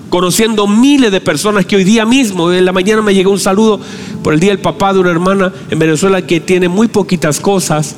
Conociendo 0.09 0.67
miles 0.67 1.11
de 1.11 1.19
personas 1.19 1.65
que 1.65 1.75
hoy 1.75 1.83
día 1.83 2.05
mismo, 2.05 2.51
en 2.51 2.63
la 2.63 2.71
mañana 2.71 3.01
me 3.01 3.13
llegó 3.13 3.31
un 3.31 3.39
saludo 3.39 3.79
por 4.23 4.33
el 4.33 4.39
día 4.39 4.51
del 4.51 4.59
papá 4.59 4.93
de 4.93 4.99
una 4.99 5.11
hermana 5.11 5.51
en 5.69 5.77
Venezuela 5.77 6.21
que 6.21 6.39
tiene 6.39 6.69
muy 6.69 6.87
poquitas 6.87 7.41
cosas, 7.41 7.95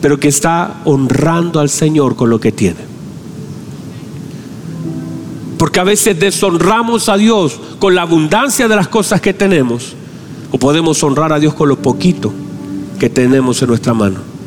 pero 0.00 0.20
que 0.20 0.28
está 0.28 0.80
honrando 0.84 1.58
al 1.58 1.68
Señor 1.68 2.14
con 2.14 2.30
lo 2.30 2.38
que 2.38 2.52
tiene. 2.52 2.88
Porque 5.58 5.80
a 5.80 5.84
veces 5.84 6.20
deshonramos 6.20 7.08
a 7.08 7.16
Dios 7.16 7.58
con 7.80 7.96
la 7.96 8.02
abundancia 8.02 8.68
de 8.68 8.76
las 8.76 8.86
cosas 8.86 9.20
que 9.20 9.34
tenemos, 9.34 9.96
o 10.52 10.58
podemos 10.58 11.02
honrar 11.02 11.32
a 11.32 11.40
Dios 11.40 11.52
con 11.54 11.68
lo 11.68 11.76
poquito 11.76 12.32
que 13.00 13.10
tenemos 13.10 13.60
en 13.60 13.68
nuestra 13.68 13.92
mano. 13.92 14.37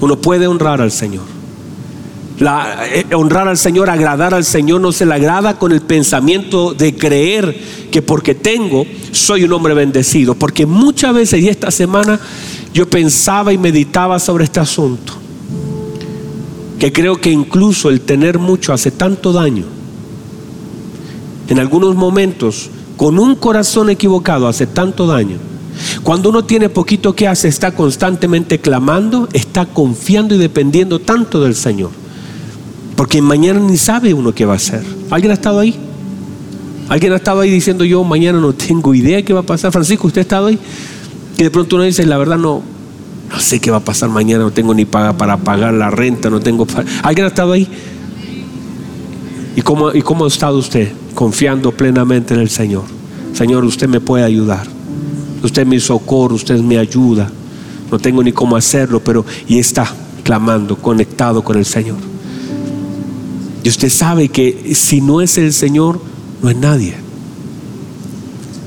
Uno 0.00 0.16
puede 0.16 0.46
honrar 0.46 0.80
al 0.80 0.90
Señor. 0.90 1.24
Eh, 2.38 3.06
honrar 3.14 3.48
al 3.48 3.56
Señor, 3.56 3.88
agradar 3.88 4.34
al 4.34 4.44
Señor, 4.44 4.80
no 4.80 4.92
se 4.92 5.06
le 5.06 5.14
agrada 5.14 5.58
con 5.58 5.72
el 5.72 5.80
pensamiento 5.80 6.74
de 6.74 6.94
creer 6.94 7.58
que 7.90 8.02
porque 8.02 8.34
tengo 8.34 8.84
soy 9.12 9.44
un 9.44 9.52
hombre 9.52 9.72
bendecido. 9.74 10.34
Porque 10.34 10.66
muchas 10.66 11.14
veces, 11.14 11.42
y 11.42 11.48
esta 11.48 11.70
semana, 11.70 12.20
yo 12.74 12.88
pensaba 12.88 13.52
y 13.52 13.58
meditaba 13.58 14.18
sobre 14.18 14.44
este 14.44 14.60
asunto. 14.60 15.14
Que 16.78 16.92
creo 16.92 17.18
que 17.18 17.30
incluso 17.30 17.88
el 17.88 18.02
tener 18.02 18.38
mucho 18.38 18.74
hace 18.74 18.90
tanto 18.90 19.32
daño. 19.32 19.64
En 21.48 21.58
algunos 21.58 21.94
momentos, 21.94 22.68
con 22.98 23.18
un 23.18 23.34
corazón 23.34 23.88
equivocado, 23.88 24.46
hace 24.46 24.66
tanto 24.66 25.06
daño 25.06 25.38
cuando 26.06 26.28
uno 26.28 26.44
tiene 26.44 26.68
poquito 26.68 27.16
que 27.16 27.26
hace, 27.26 27.48
está 27.48 27.72
constantemente 27.72 28.60
clamando, 28.60 29.28
está 29.32 29.66
confiando 29.66 30.36
y 30.36 30.38
dependiendo 30.38 31.00
tanto 31.00 31.40
del 31.42 31.56
Señor. 31.56 31.90
Porque 32.94 33.20
mañana 33.20 33.58
ni 33.58 33.76
sabe 33.76 34.14
uno 34.14 34.32
qué 34.32 34.44
va 34.44 34.52
a 34.52 34.56
hacer. 34.56 34.84
¿Alguien 35.10 35.32
ha 35.32 35.34
estado 35.34 35.58
ahí? 35.58 35.74
¿Alguien 36.88 37.12
ha 37.12 37.16
estado 37.16 37.40
ahí 37.40 37.50
diciendo 37.50 37.84
yo 37.84 38.04
mañana 38.04 38.38
no 38.38 38.52
tengo 38.52 38.94
idea 38.94 39.20
qué 39.24 39.32
va 39.32 39.40
a 39.40 39.42
pasar? 39.42 39.72
Francisco, 39.72 40.06
¿usted 40.06 40.20
ha 40.20 40.22
estado 40.22 40.46
ahí? 40.46 40.60
Y 41.38 41.42
de 41.42 41.50
pronto 41.50 41.74
uno 41.74 41.84
dice, 41.84 42.06
la 42.06 42.18
verdad 42.18 42.38
no, 42.38 42.62
no 43.28 43.40
sé 43.40 43.58
qué 43.58 43.72
va 43.72 43.78
a 43.78 43.84
pasar 43.84 44.08
mañana, 44.08 44.44
no 44.44 44.52
tengo 44.52 44.74
ni 44.74 44.84
paga 44.84 45.14
para 45.14 45.38
pagar 45.38 45.74
la 45.74 45.90
renta, 45.90 46.30
no 46.30 46.38
tengo... 46.38 46.68
¿Alguien 47.02 47.24
ha 47.24 47.28
estado 47.30 47.50
ahí? 47.50 47.66
¿Y 49.56 49.62
cómo, 49.62 49.92
¿Y 49.92 50.02
cómo 50.02 50.24
ha 50.24 50.28
estado 50.28 50.56
usted? 50.56 50.92
Confiando 51.16 51.72
plenamente 51.72 52.32
en 52.32 52.38
el 52.38 52.48
Señor. 52.48 52.84
Señor, 53.32 53.64
usted 53.64 53.88
me 53.88 53.98
puede 53.98 54.22
ayudar. 54.22 54.75
Usted 55.42 55.62
es 55.62 55.68
mi 55.68 55.80
socorro, 55.80 56.34
usted 56.34 56.56
es 56.56 56.62
mi 56.62 56.76
ayuda. 56.76 57.30
No 57.90 57.98
tengo 57.98 58.22
ni 58.22 58.32
cómo 58.32 58.56
hacerlo, 58.56 59.00
pero 59.00 59.24
y 59.46 59.58
está 59.58 59.92
clamando, 60.22 60.76
conectado 60.76 61.42
con 61.42 61.56
el 61.56 61.64
Señor. 61.64 61.98
Y 63.62 63.68
usted 63.68 63.90
sabe 63.90 64.28
que 64.28 64.74
si 64.74 65.00
no 65.00 65.20
es 65.20 65.38
el 65.38 65.52
Señor, 65.52 66.00
no 66.42 66.50
es 66.50 66.56
nadie. 66.56 66.94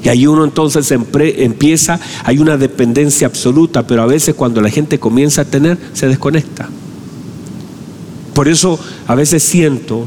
Y 0.04 0.10
ahí 0.10 0.28
uno 0.28 0.46
entonces 0.46 0.92
empieza, 0.92 2.00
hay 2.24 2.38
una 2.40 2.58
dependencia 2.58 3.28
absoluta, 3.28 3.86
pero 3.86 4.02
a 4.02 4.06
veces 4.06 4.36
cuando 4.36 4.62
la 4.62 4.70
gente 4.70 5.00
comienza 5.00 5.42
a 5.42 5.46
tener, 5.46 5.78
se 5.94 6.08
desconecta. 6.08 6.70
Por 8.34 8.48
eso 8.48 8.80
a 9.08 9.16
veces 9.16 9.44
siento 9.44 10.06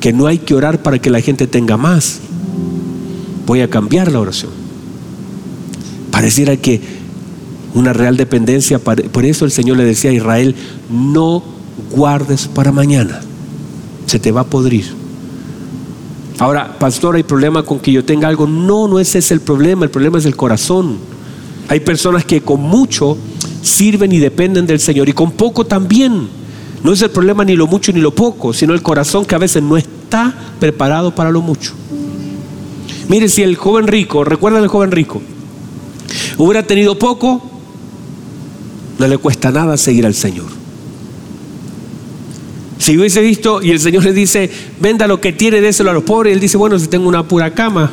que 0.00 0.12
no 0.12 0.26
hay 0.26 0.38
que 0.38 0.54
orar 0.54 0.82
para 0.82 0.98
que 0.98 1.10
la 1.10 1.20
gente 1.20 1.46
tenga 1.46 1.76
más. 1.76 2.20
Voy 3.46 3.60
a 3.60 3.68
cambiar 3.68 4.10
la 4.10 4.20
oración. 4.20 4.63
Pareciera 6.14 6.56
que 6.56 6.80
una 7.74 7.92
real 7.92 8.16
dependencia, 8.16 8.78
por 8.78 9.24
eso 9.24 9.44
el 9.44 9.50
Señor 9.50 9.78
le 9.78 9.84
decía 9.84 10.10
a 10.10 10.14
Israel, 10.14 10.54
no 10.88 11.42
guardes 11.90 12.46
para 12.46 12.70
mañana, 12.70 13.20
se 14.06 14.20
te 14.20 14.30
va 14.30 14.42
a 14.42 14.44
podrir. 14.44 14.84
Ahora, 16.38 16.78
pastor, 16.78 17.16
hay 17.16 17.24
problema 17.24 17.64
con 17.64 17.80
que 17.80 17.90
yo 17.90 18.04
tenga 18.04 18.28
algo. 18.28 18.46
No, 18.46 18.86
no 18.86 19.00
ese 19.00 19.18
es 19.18 19.32
el 19.32 19.40
problema, 19.40 19.86
el 19.86 19.90
problema 19.90 20.18
es 20.18 20.24
el 20.24 20.36
corazón. 20.36 20.98
Hay 21.66 21.80
personas 21.80 22.24
que 22.24 22.42
con 22.42 22.60
mucho 22.60 23.18
sirven 23.60 24.12
y 24.12 24.18
dependen 24.18 24.68
del 24.68 24.78
Señor 24.78 25.08
y 25.08 25.14
con 25.14 25.32
poco 25.32 25.66
también. 25.66 26.28
No 26.84 26.92
es 26.92 27.02
el 27.02 27.10
problema 27.10 27.44
ni 27.44 27.56
lo 27.56 27.66
mucho 27.66 27.90
ni 27.90 28.00
lo 28.00 28.14
poco, 28.14 28.52
sino 28.52 28.72
el 28.72 28.82
corazón 28.82 29.24
que 29.24 29.34
a 29.34 29.38
veces 29.38 29.64
no 29.64 29.76
está 29.76 30.32
preparado 30.60 31.12
para 31.12 31.32
lo 31.32 31.42
mucho. 31.42 31.72
Mire, 33.08 33.28
si 33.28 33.42
el 33.42 33.56
joven 33.56 33.88
rico, 33.88 34.22
recuerda 34.22 34.60
el 34.60 34.68
joven 34.68 34.92
rico, 34.92 35.20
hubiera 36.38 36.62
tenido 36.62 36.98
poco, 36.98 37.42
no 38.98 39.06
le 39.06 39.18
cuesta 39.18 39.50
nada 39.50 39.76
seguir 39.76 40.06
al 40.06 40.14
Señor. 40.14 40.46
Si 42.78 42.98
hubiese 42.98 43.22
visto 43.22 43.62
y 43.62 43.70
el 43.70 43.80
Señor 43.80 44.04
le 44.04 44.12
dice, 44.12 44.50
venda 44.80 45.06
lo 45.06 45.20
que 45.20 45.32
tiene, 45.32 45.60
déselo 45.60 45.90
a 45.90 45.94
los 45.94 46.04
pobres, 46.04 46.32
y 46.32 46.34
él 46.34 46.40
dice, 46.40 46.56
bueno, 46.56 46.78
si 46.78 46.86
tengo 46.86 47.08
una 47.08 47.26
pura 47.26 47.54
cama, 47.54 47.90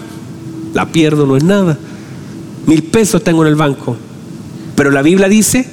la 0.74 0.92
pierdo, 0.92 1.26
no 1.26 1.38
es 1.38 1.44
nada. 1.44 1.78
Mil 2.66 2.84
pesos 2.84 3.24
tengo 3.24 3.44
en 3.44 3.50
el 3.50 3.56
banco. 3.56 3.96
Pero 4.76 4.92
la 4.92 5.02
Biblia 5.02 5.30
dice 5.30 5.66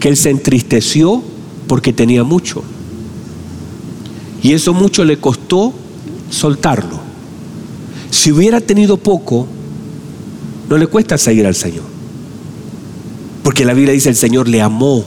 que 0.00 0.08
él 0.08 0.16
se 0.16 0.30
entristeció 0.30 1.22
porque 1.66 1.92
tenía 1.92 2.24
mucho. 2.24 2.62
Y 4.42 4.52
eso 4.52 4.74
mucho 4.74 5.04
le 5.04 5.18
costó 5.18 5.72
soltarlo. 6.30 7.00
Si 8.10 8.30
hubiera 8.30 8.60
tenido 8.60 8.98
poco, 8.98 9.46
no 10.68 10.76
le 10.76 10.86
cuesta 10.86 11.18
seguir 11.18 11.46
al 11.46 11.54
Señor. 11.54 11.93
Porque 13.44 13.64
la 13.64 13.74
Biblia 13.74 13.94
dice, 13.94 14.08
el 14.08 14.16
Señor 14.16 14.48
le 14.48 14.60
amó. 14.60 15.04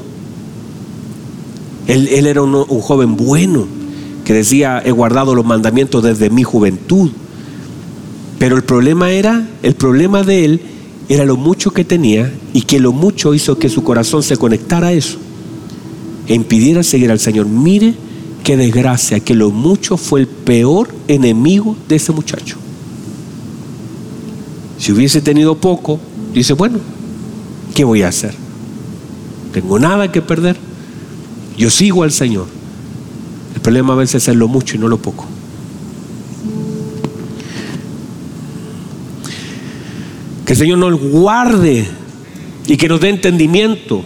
Él, 1.88 2.08
era 2.26 2.42
un, 2.42 2.56
un 2.56 2.82
joven 2.82 3.18
bueno 3.18 3.68
que 4.24 4.34
decía, 4.34 4.82
he 4.86 4.92
guardado 4.92 5.36
los 5.36 5.46
mandamientos 5.46 6.04
desde 6.04 6.30
mi 6.30 6.44
juventud. 6.44 7.12
Pero 8.40 8.56
el 8.56 8.64
problema 8.64 9.12
era, 9.12 9.46
el 9.64 9.74
problema 9.74 10.24
de 10.24 10.46
él 10.46 10.62
era 11.10 11.26
lo 11.26 11.36
mucho 11.36 11.72
que 11.72 11.84
tenía 11.84 12.32
y 12.54 12.62
que 12.62 12.80
lo 12.80 12.92
mucho 12.92 13.34
hizo 13.34 13.58
que 13.58 13.70
su 13.70 13.84
corazón 13.84 14.24
se 14.24 14.38
conectara 14.38 14.88
a 14.88 14.94
eso 14.94 15.18
e 16.28 16.36
impidiera 16.36 16.84
seguir 16.84 17.12
al 17.12 17.20
Señor. 17.20 17.48
Mire 17.48 17.96
qué 18.44 18.56
desgracia, 18.56 19.20
que 19.20 19.34
lo 19.34 19.50
mucho 19.50 19.98
fue 19.98 20.22
el 20.22 20.28
peor 20.28 20.90
enemigo 21.08 21.76
de 21.88 21.96
ese 21.96 22.12
muchacho. 22.12 22.58
Si 24.78 24.92
hubiese 24.92 25.22
tenido 25.22 25.56
poco, 25.56 26.00
dice, 26.34 26.54
bueno, 26.54 26.80
¿qué 27.78 27.84
voy 27.84 28.02
a 28.02 28.08
hacer? 28.08 28.34
Tengo 29.54 29.78
nada 29.78 30.12
que 30.12 30.20
perder. 30.20 30.58
Yo 31.60 31.70
sigo 31.70 32.02
al 32.02 32.12
Señor. 32.12 32.48
El 33.54 33.62
problema 33.62 33.94
a 33.94 33.98
veces 33.98 34.28
es 34.28 34.36
lo 34.36 34.48
mucho 34.48 34.76
y 34.76 34.80
no 34.80 34.88
lo 34.88 34.98
poco. 34.98 35.28
Que 40.44 40.54
el 40.54 40.58
Señor 40.58 40.80
nos 40.80 41.00
guarde 41.00 41.88
y 42.66 42.78
que 42.78 42.88
nos 42.88 43.00
dé 43.00 43.10
entendimiento 43.10 44.02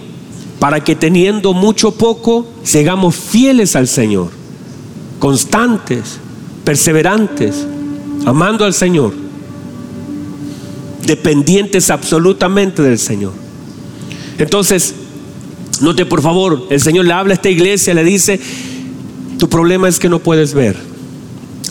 para 0.60 0.84
que 0.84 0.98
teniendo 0.98 1.54
mucho 1.54 1.92
poco, 1.92 2.46
sigamos 2.64 3.16
fieles 3.16 3.78
al 3.78 3.88
Señor, 3.88 4.32
constantes, 5.18 6.20
perseverantes, 6.66 7.66
amando 8.26 8.66
al 8.66 8.74
Señor, 8.74 9.14
dependientes 11.06 11.90
absolutamente 11.90 12.82
del 12.82 13.00
Señor. 13.00 13.41
Entonces, 14.42 14.96
note 15.82 16.04
por 16.08 16.24
favor, 16.24 16.66
el 16.72 16.82
Señor 16.82 17.06
le 17.06 17.14
habla 17.14 17.34
a 17.34 17.36
esta 17.36 17.50
iglesia, 17.50 17.94
le 17.94 18.04
dice, 18.04 18.40
tu 19.38 19.48
problema 19.48 19.88
es 19.88 20.00
que 20.00 20.10
no 20.10 20.18
puedes 20.18 20.56
ver. 20.56 20.76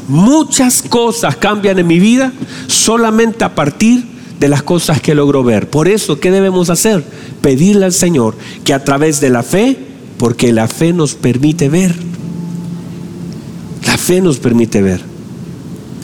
Muchas 0.06 0.80
cosas 0.80 1.35
cambian 1.35 1.80
en 1.80 1.88
mi 1.88 1.98
vida 1.98 2.33
solamente 2.68 3.42
a 3.42 3.56
partir 3.56 4.04
de 4.38 4.48
las 4.48 4.62
cosas 4.62 5.00
que 5.00 5.16
logro 5.16 5.42
ver. 5.42 5.68
Por 5.68 5.88
eso, 5.88 6.20
¿qué 6.20 6.30
debemos 6.30 6.70
hacer? 6.70 7.02
Pedirle 7.42 7.87
al 7.87 7.92
Señor 7.92 8.37
que 8.62 8.72
a 8.72 8.85
través 8.85 9.20
de 9.20 9.30
la 9.30 9.42
fe, 9.42 9.76
porque 10.16 10.52
la 10.52 10.68
fe 10.68 10.92
nos 10.92 11.14
permite 11.14 11.68
ver. 11.68 11.92
La 13.85 13.98
fe 13.98 14.20
nos 14.20 14.38
permite 14.38 14.80
ver. 14.80 15.00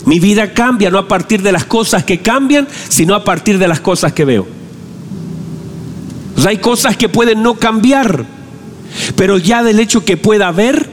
Mi 0.05 0.19
vida 0.19 0.53
cambia 0.53 0.91
no 0.91 0.99
a 0.99 1.07
partir 1.07 1.43
de 1.43 1.53
las 1.53 1.65
cosas 1.65 2.03
que 2.03 2.19
cambian, 2.19 2.67
sino 2.89 3.15
a 3.15 3.23
partir 3.23 3.57
de 3.59 3.69
las 3.69 3.79
cosas 3.79 4.13
que 4.13 4.25
veo. 4.25 4.56
Hay 6.45 6.59
cosas 6.59 6.97
que 6.97 7.09
pueden 7.09 7.43
no 7.43 7.55
cambiar, 7.55 8.27
pero 9.17 9.39
ya 9.39 9.63
del 9.63 9.81
hecho 9.81 10.05
que 10.05 10.17
pueda 10.17 10.51
ver, 10.53 10.89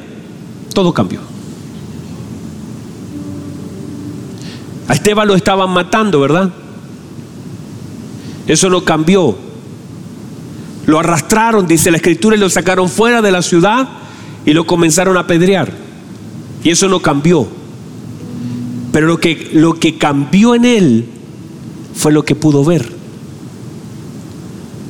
todo 0.73 0.93
cambió. 0.93 1.19
A 4.87 4.93
Esteban 4.93 5.27
lo 5.27 5.35
estaban 5.35 5.69
matando, 5.69 6.19
¿verdad? 6.19 6.51
Eso 8.47 8.69
no 8.69 8.83
cambió. 8.83 9.35
Lo 10.85 10.99
arrastraron, 10.99 11.67
dice 11.67 11.91
la 11.91 11.97
escritura, 11.97 12.35
y 12.35 12.39
lo 12.39 12.49
sacaron 12.49 12.89
fuera 12.89 13.21
de 13.21 13.31
la 13.31 13.41
ciudad 13.41 13.87
y 14.45 14.53
lo 14.53 14.65
comenzaron 14.65 15.15
a 15.17 15.21
apedrear. 15.21 15.71
Y 16.63 16.69
eso 16.69 16.87
no 16.89 17.01
cambió. 17.01 17.47
Pero 18.91 19.07
lo 19.07 19.19
que, 19.19 19.51
lo 19.53 19.75
que 19.75 19.97
cambió 19.97 20.55
en 20.55 20.65
él 20.65 21.05
fue 21.95 22.11
lo 22.11 22.23
que 22.23 22.35
pudo 22.35 22.63
ver. 22.63 23.02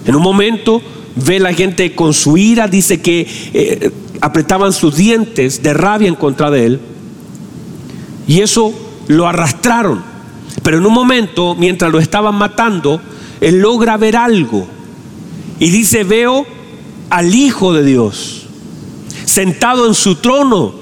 En 0.05 0.15
un 0.15 0.21
momento 0.21 0.81
ve 1.15 1.39
la 1.39 1.53
gente 1.53 1.95
con 1.95 2.13
su 2.13 2.37
ira, 2.37 2.67
dice 2.67 3.01
que 3.01 3.27
eh, 3.53 3.91
apretaban 4.21 4.73
sus 4.73 4.95
dientes 4.95 5.61
de 5.63 5.73
rabia 5.73 6.07
en 6.07 6.15
contra 6.15 6.49
de 6.51 6.65
él. 6.65 6.79
Y 8.27 8.41
eso 8.41 8.73
lo 9.07 9.27
arrastraron. 9.27 10.03
Pero 10.63 10.77
en 10.77 10.85
un 10.85 10.93
momento, 10.93 11.55
mientras 11.55 11.91
lo 11.91 11.99
estaban 11.99 12.35
matando, 12.35 13.01
él 13.41 13.59
logra 13.59 13.97
ver 13.97 14.15
algo. 14.15 14.67
Y 15.59 15.69
dice, 15.69 16.03
veo 16.03 16.45
al 17.09 17.33
Hijo 17.35 17.73
de 17.73 17.83
Dios 17.83 18.43
sentado 19.25 19.87
en 19.87 19.93
su 19.93 20.15
trono 20.15 20.73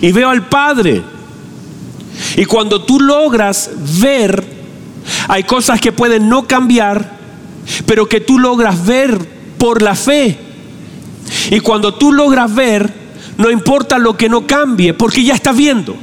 y 0.00 0.12
veo 0.12 0.28
al 0.28 0.48
Padre. 0.48 1.02
Y 2.36 2.44
cuando 2.44 2.82
tú 2.82 3.00
logras 3.00 3.70
ver, 4.00 4.44
hay 5.28 5.44
cosas 5.44 5.80
que 5.80 5.92
pueden 5.92 6.28
no 6.28 6.46
cambiar, 6.46 7.13
pero 7.86 8.08
que 8.08 8.20
tú 8.20 8.38
logras 8.38 8.84
ver 8.84 9.18
por 9.58 9.82
la 9.82 9.94
fe. 9.94 10.38
Y 11.50 11.60
cuando 11.60 11.94
tú 11.94 12.12
logras 12.12 12.54
ver, 12.54 12.92
no 13.38 13.50
importa 13.50 13.98
lo 13.98 14.16
que 14.16 14.28
no 14.28 14.46
cambie, 14.46 14.94
porque 14.94 15.24
ya 15.24 15.34
estás 15.34 15.56
viendo. 15.56 15.96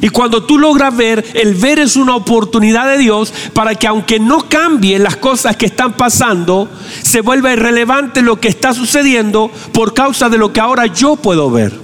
Y 0.00 0.10
cuando 0.10 0.42
tú 0.42 0.58
logras 0.58 0.94
ver, 0.94 1.24
el 1.32 1.54
ver 1.54 1.78
es 1.78 1.96
una 1.96 2.14
oportunidad 2.14 2.86
de 2.88 2.98
Dios 2.98 3.32
para 3.54 3.74
que 3.74 3.86
aunque 3.86 4.20
no 4.20 4.50
cambien 4.50 5.02
las 5.02 5.16
cosas 5.16 5.56
que 5.56 5.64
están 5.64 5.94
pasando, 5.94 6.68
se 7.02 7.22
vuelva 7.22 7.54
irrelevante 7.54 8.20
lo 8.20 8.38
que 8.38 8.48
está 8.48 8.74
sucediendo 8.74 9.50
por 9.72 9.94
causa 9.94 10.28
de 10.28 10.36
lo 10.36 10.52
que 10.52 10.60
ahora 10.60 10.84
yo 10.86 11.16
puedo 11.16 11.50
ver. 11.50 11.83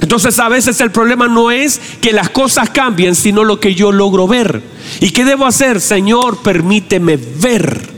Entonces 0.00 0.38
a 0.38 0.48
veces 0.48 0.80
el 0.80 0.90
problema 0.90 1.28
no 1.28 1.50
es 1.50 1.80
que 2.00 2.12
las 2.12 2.30
cosas 2.30 2.70
cambien, 2.70 3.14
sino 3.14 3.44
lo 3.44 3.60
que 3.60 3.74
yo 3.74 3.92
logro 3.92 4.26
ver. 4.26 4.62
¿Y 5.00 5.10
qué 5.10 5.24
debo 5.24 5.46
hacer? 5.46 5.80
Señor, 5.80 6.38
permíteme 6.42 7.16
ver. 7.16 7.90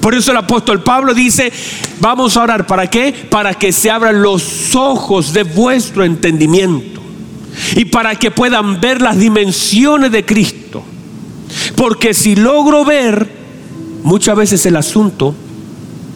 Por 0.00 0.14
eso 0.14 0.30
el 0.30 0.38
apóstol 0.38 0.82
Pablo 0.82 1.14
dice, 1.14 1.52
vamos 2.00 2.36
a 2.36 2.42
orar, 2.42 2.66
¿para 2.66 2.88
qué? 2.88 3.12
Para 3.28 3.54
que 3.54 3.72
se 3.72 3.90
abran 3.90 4.22
los 4.22 4.74
ojos 4.74 5.32
de 5.32 5.42
vuestro 5.42 6.04
entendimiento 6.04 7.00
y 7.74 7.84
para 7.86 8.14
que 8.14 8.30
puedan 8.30 8.80
ver 8.80 9.02
las 9.02 9.18
dimensiones 9.18 10.10
de 10.10 10.24
Cristo. 10.24 10.82
Porque 11.76 12.14
si 12.14 12.36
logro 12.36 12.84
ver, 12.84 13.28
muchas 14.02 14.36
veces 14.36 14.64
el 14.66 14.76
asunto, 14.76 15.34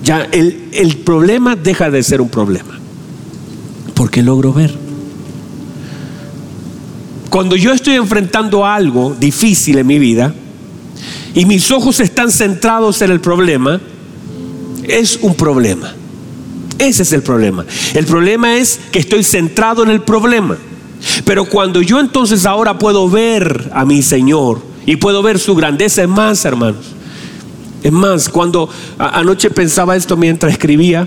ya 0.02 0.26
el, 0.32 0.68
el 0.72 0.96
problema 0.98 1.56
deja 1.56 1.90
de 1.90 2.02
ser 2.02 2.20
un 2.20 2.28
problema. 2.28 2.81
Porque 4.02 4.20
logro 4.20 4.52
ver. 4.52 4.74
Cuando 7.30 7.54
yo 7.54 7.72
estoy 7.72 7.94
enfrentando 7.94 8.66
algo 8.66 9.14
difícil 9.14 9.78
en 9.78 9.86
mi 9.86 10.00
vida 10.00 10.34
y 11.34 11.44
mis 11.44 11.70
ojos 11.70 12.00
están 12.00 12.32
centrados 12.32 13.00
en 13.02 13.12
el 13.12 13.20
problema, 13.20 13.80
es 14.82 15.20
un 15.22 15.36
problema. 15.36 15.94
Ese 16.80 17.04
es 17.04 17.12
el 17.12 17.22
problema. 17.22 17.64
El 17.94 18.04
problema 18.04 18.56
es 18.56 18.80
que 18.90 18.98
estoy 18.98 19.22
centrado 19.22 19.84
en 19.84 19.90
el 19.90 20.02
problema. 20.02 20.56
Pero 21.24 21.44
cuando 21.44 21.80
yo 21.80 22.00
entonces 22.00 22.44
ahora 22.44 22.80
puedo 22.80 23.08
ver 23.08 23.70
a 23.72 23.84
mi 23.84 24.02
Señor 24.02 24.62
y 24.84 24.96
puedo 24.96 25.22
ver 25.22 25.38
su 25.38 25.54
grandeza, 25.54 26.02
es 26.02 26.08
más, 26.08 26.44
hermanos. 26.44 26.86
Es 27.84 27.92
más, 27.92 28.28
cuando 28.28 28.68
anoche 28.98 29.48
pensaba 29.50 29.94
esto 29.94 30.16
mientras 30.16 30.54
escribía, 30.54 31.06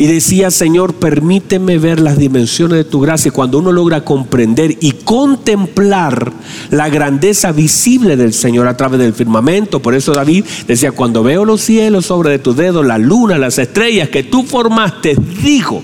y 0.00 0.06
decía, 0.06 0.50
Señor, 0.50 0.94
permíteme 0.94 1.76
ver 1.76 2.00
las 2.00 2.16
dimensiones 2.16 2.78
de 2.78 2.84
tu 2.84 3.00
gracia. 3.00 3.32
Cuando 3.32 3.58
uno 3.58 3.70
logra 3.70 4.02
comprender 4.02 4.78
y 4.80 4.92
contemplar 4.92 6.32
la 6.70 6.88
grandeza 6.88 7.52
visible 7.52 8.16
del 8.16 8.32
Señor 8.32 8.66
a 8.66 8.78
través 8.78 8.98
del 8.98 9.12
firmamento. 9.12 9.82
Por 9.82 9.94
eso 9.94 10.14
David 10.14 10.46
decía, 10.66 10.92
cuando 10.92 11.22
veo 11.22 11.44
los 11.44 11.60
cielos 11.60 12.06
sobre 12.06 12.30
de 12.30 12.38
tus 12.38 12.56
dedos, 12.56 12.86
la 12.86 12.96
luna, 12.96 13.36
las 13.36 13.58
estrellas 13.58 14.08
que 14.08 14.22
tú 14.22 14.42
formaste, 14.42 15.16
digo, 15.42 15.82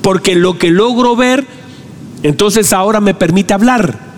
porque 0.00 0.34
lo 0.34 0.56
que 0.56 0.70
logro 0.70 1.14
ver, 1.14 1.46
entonces 2.22 2.72
ahora 2.72 3.02
me 3.02 3.12
permite 3.12 3.52
hablar. 3.52 4.09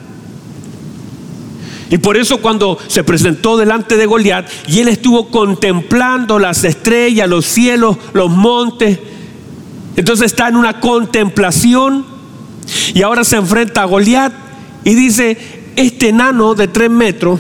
Y 1.92 1.98
por 1.98 2.16
eso 2.16 2.38
cuando 2.38 2.78
se 2.88 3.04
presentó 3.04 3.58
delante 3.58 3.98
de 3.98 4.06
Goliat 4.06 4.48
y 4.66 4.78
él 4.78 4.88
estuvo 4.88 5.28
contemplando 5.28 6.38
las 6.38 6.64
estrellas, 6.64 7.28
los 7.28 7.44
cielos, 7.44 7.98
los 8.14 8.30
montes, 8.30 8.98
entonces 9.94 10.24
está 10.32 10.48
en 10.48 10.56
una 10.56 10.80
contemplación 10.80 12.06
y 12.94 13.02
ahora 13.02 13.24
se 13.24 13.36
enfrenta 13.36 13.82
a 13.82 13.84
Goliat 13.84 14.32
y 14.84 14.94
dice, 14.94 15.36
este 15.76 16.08
enano 16.08 16.54
de 16.54 16.66
tres 16.66 16.88
metros, 16.88 17.38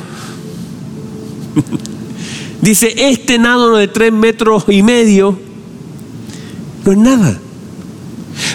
dice, 2.60 2.92
este 2.94 3.36
enano 3.36 3.74
de 3.74 3.88
tres 3.88 4.12
metros 4.12 4.64
y 4.68 4.82
medio, 4.82 5.38
no 6.84 6.92
es 6.92 6.98
nada. 6.98 7.38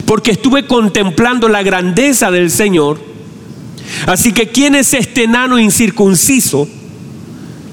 Porque 0.05 0.29
estuve 0.29 0.67
contemplando 0.67 1.49
la 1.49 1.63
grandeza 1.63 2.29
del 2.29 2.51
Señor 2.51 2.99
Así 4.05 4.31
que, 4.31 4.49
¿quién 4.49 4.75
es 4.75 4.93
este 4.93 5.23
enano 5.23 5.59
incircunciso 5.59 6.67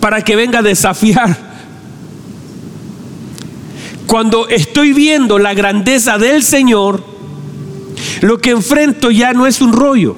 para 0.01 0.23
que 0.23 0.37
venga 0.37 0.61
a 0.61 0.63
desafiar? 0.63 1.55
Cuando 4.07 4.49
estoy 4.49 4.93
viendo 4.93 5.39
la 5.39 5.55
grandeza 5.55 6.19
del 6.19 6.43
Señor, 6.43 7.03
lo 8.21 8.39
que 8.39 8.51
enfrento 8.51 9.11
ya 9.11 9.33
no 9.33 9.47
es 9.47 9.61
un 9.61 9.73
rollo. 9.73 10.17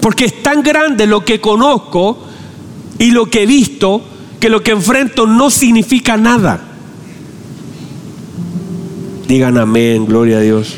Porque 0.00 0.24
es 0.24 0.42
tan 0.42 0.62
grande 0.62 1.06
lo 1.06 1.24
que 1.24 1.40
conozco 1.40 2.18
y 2.98 3.10
lo 3.12 3.26
que 3.26 3.44
he 3.44 3.46
visto 3.46 4.02
que 4.42 4.48
lo 4.48 4.60
que 4.60 4.72
enfrento 4.72 5.24
no 5.28 5.50
significa 5.50 6.16
nada. 6.16 6.60
Digan 9.28 9.56
amén, 9.56 10.04
gloria 10.04 10.38
a 10.38 10.40
Dios. 10.40 10.74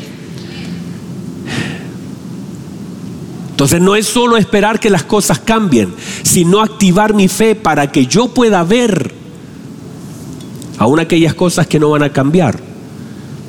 Entonces 3.65 3.81
no 3.81 3.95
es 3.95 4.05
solo 4.05 4.37
esperar 4.37 4.79
que 4.79 4.91
las 4.91 5.05
cosas 5.05 5.39
cambien, 5.39 5.91
sino 6.21 6.61
activar 6.61 7.15
mi 7.15 7.27
fe 7.27 7.55
para 7.55 7.91
que 7.91 8.05
yo 8.05 8.27
pueda 8.27 8.63
ver 8.63 9.11
aún 10.77 10.99
aquellas 10.99 11.33
cosas 11.33 11.65
que 11.65 11.79
no 11.79 11.89
van 11.89 12.03
a 12.03 12.13
cambiar. 12.13 12.59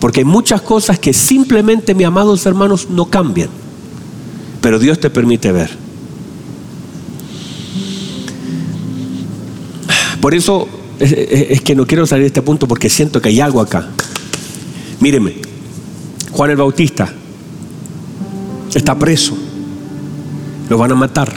Porque 0.00 0.20
hay 0.20 0.24
muchas 0.24 0.62
cosas 0.62 0.98
que 0.98 1.12
simplemente, 1.12 1.94
mis 1.94 2.06
amados 2.06 2.46
hermanos, 2.46 2.88
no 2.88 3.04
cambian. 3.10 3.50
Pero 4.62 4.78
Dios 4.78 4.98
te 4.98 5.10
permite 5.10 5.52
ver. 5.52 5.68
Por 10.22 10.34
eso 10.34 10.66
es, 10.98 11.60
que 11.60 11.74
no 11.74 11.86
quiero 11.86 12.06
salir 12.06 12.22
de 12.22 12.28
este 12.28 12.40
punto 12.40 12.66
porque 12.66 12.88
siento 12.88 13.20
que 13.20 13.28
hay 13.28 13.40
algo 13.40 13.60
acá. 13.60 13.90
Míreme, 14.98 15.34
Juan 16.32 16.52
el 16.52 16.56
Bautista 16.56 17.12
está 18.74 18.98
preso 18.98 19.45
lo 20.68 20.78
van 20.78 20.92
a 20.92 20.94
matar. 20.94 21.32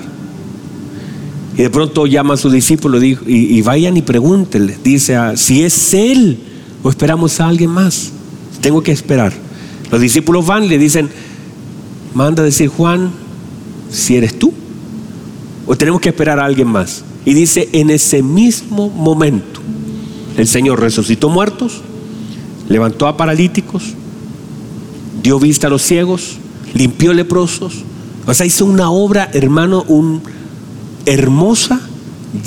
Y 1.57 1.63
de 1.63 1.69
pronto 1.69 2.05
llama 2.07 2.35
a 2.35 2.37
su 2.37 2.49
discípulo 2.49 3.03
y, 3.03 3.61
vayan 3.61 3.97
y 3.97 4.01
pregúntenle, 4.01 4.77
dice, 4.83 5.15
ah, 5.15 5.35
si 5.35 5.63
es 5.63 5.93
él 5.93 6.39
o 6.83 6.89
esperamos 6.89 7.39
a 7.41 7.47
alguien 7.47 7.69
más. 7.69 8.11
Tengo 8.61 8.81
que 8.81 8.91
esperar. 8.91 9.33
Los 9.91 9.99
discípulos 9.99 10.45
van 10.45 10.63
y 10.63 10.69
le 10.69 10.77
dicen, 10.77 11.09
manda 12.13 12.43
a 12.43 12.45
decir 12.45 12.69
Juan, 12.69 13.11
si 13.91 14.15
eres 14.15 14.37
tú, 14.37 14.53
o 15.65 15.75
tenemos 15.75 15.99
que 16.01 16.09
esperar 16.09 16.39
a 16.39 16.45
alguien 16.45 16.67
más. 16.67 17.03
Y 17.25 17.33
dice, 17.33 17.69
en 17.73 17.89
ese 17.89 18.23
mismo 18.23 18.89
momento, 18.89 19.59
el 20.37 20.47
Señor 20.47 20.79
resucitó 20.79 21.29
muertos, 21.29 21.81
levantó 22.69 23.07
a 23.07 23.17
paralíticos, 23.17 23.83
dio 25.21 25.39
vista 25.39 25.67
a 25.67 25.69
los 25.69 25.81
ciegos, 25.81 26.37
limpió 26.73 27.13
leprosos, 27.13 27.83
o 28.25 28.34
sea, 28.34 28.45
hizo 28.45 28.65
una 28.65 28.89
obra, 28.91 29.29
hermano, 29.34 29.84
un, 29.88 30.21
hermosa, 31.05 31.82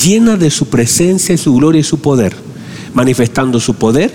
llena 0.01 0.37
de 0.37 0.51
su 0.51 0.67
presencia 0.67 1.35
y 1.35 1.39
su 1.39 1.55
gloria 1.55 1.81
y 1.81 1.85
su 1.85 1.99
poder, 1.99 2.35
manifestando 2.95 3.59
su 3.59 3.75
poder, 3.75 4.13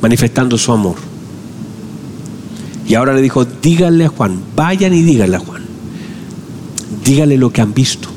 manifestando 0.00 0.58
su 0.58 0.72
amor. 0.72 0.96
Y 2.86 2.94
ahora 2.94 3.14
le 3.14 3.22
dijo, 3.22 3.44
díganle 3.44 4.04
a 4.04 4.08
Juan, 4.08 4.40
vayan 4.54 4.92
y 4.92 5.02
díganle 5.02 5.36
a 5.36 5.40
Juan, 5.40 5.62
díganle 7.04 7.38
lo 7.38 7.50
que 7.50 7.62
han 7.62 7.72
visto. 7.72 8.08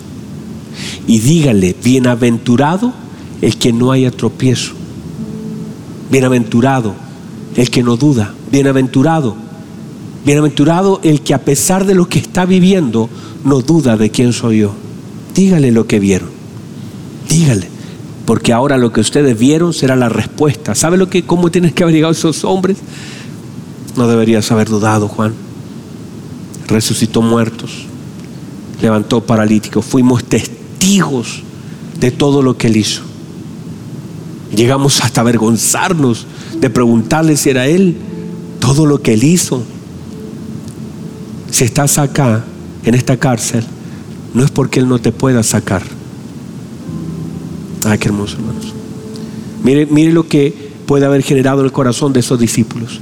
Y 1.08 1.20
díganle, 1.20 1.76
bienaventurado 1.84 2.94
el 3.42 3.58
que 3.58 3.72
no 3.72 3.92
haya 3.92 4.12
tropiezo. 4.12 4.74
Bienaventurado 6.12 6.96
el 7.56 7.70
que 7.70 7.84
no 7.84 7.96
duda. 7.96 8.34
Bienaventurado 8.52 9.45
Bienaventurado 10.26 11.00
el 11.04 11.22
que 11.22 11.36
a 11.36 11.42
pesar 11.42 11.86
de 11.86 11.94
lo 11.94 12.10
que 12.10 12.18
está 12.18 12.46
viviendo 12.46 13.10
no 13.44 13.62
duda 13.62 13.96
de 13.96 14.10
quién 14.10 14.34
soy 14.34 14.60
yo. 14.60 14.74
Dígale 15.36 15.72
lo 15.72 15.86
que 15.86 16.00
vieron. 16.00 16.30
Dígale. 17.30 17.70
Porque 18.26 18.52
ahora 18.52 18.80
lo 18.80 18.92
que 18.92 19.02
ustedes 19.02 19.38
vieron 19.38 19.72
será 19.72 19.96
la 19.96 20.10
respuesta. 20.10 20.74
¿Sabe 20.74 20.98
lo 20.98 21.10
que, 21.10 21.24
cómo 21.24 21.52
tienes 21.52 21.74
que 21.74 21.84
haber 21.84 21.94
llegado 21.94 22.12
esos 22.12 22.44
hombres? 22.44 22.78
No 23.96 24.08
deberías 24.08 24.52
haber 24.52 24.68
dudado, 24.68 25.08
Juan. 25.08 25.36
Resucitó 26.68 27.22
muertos. 27.22 27.86
Levantó 28.82 29.22
paralíticos. 29.22 29.86
Fuimos 29.86 30.24
testigos 30.24 31.44
de 32.00 32.10
todo 32.10 32.42
lo 32.42 32.58
que 32.58 32.66
él 32.66 32.78
hizo. 32.78 33.04
Llegamos 34.56 35.02
hasta 35.02 35.22
avergonzarnos 35.22 36.26
de 36.60 36.70
preguntarle 36.72 37.38
si 37.38 37.52
era 37.52 37.68
él 37.68 37.96
todo 38.60 38.88
lo 38.88 39.04
que 39.04 39.14
él 39.14 39.24
hizo 39.24 39.62
si 41.56 41.64
estás 41.64 42.00
acá, 42.00 42.44
en 42.84 42.96
esta 42.96 43.16
cárcel, 43.16 43.64
no 44.34 44.44
es 44.44 44.52
porque 44.52 44.82
Él 44.82 44.90
no 44.90 45.00
te 45.00 45.14
pueda 45.14 45.42
sacar. 45.42 45.84
Ay, 47.86 47.98
qué 47.98 48.10
hermoso, 48.10 48.36
hermanos. 48.36 48.74
Mire, 49.64 49.86
mire 49.86 50.12
lo 50.12 50.28
que 50.28 50.54
puede 50.86 51.06
haber 51.06 51.24
generado 51.24 51.64
el 51.64 51.72
corazón 51.72 52.12
de 52.12 52.20
esos 52.20 52.42
discípulos. 52.42 53.00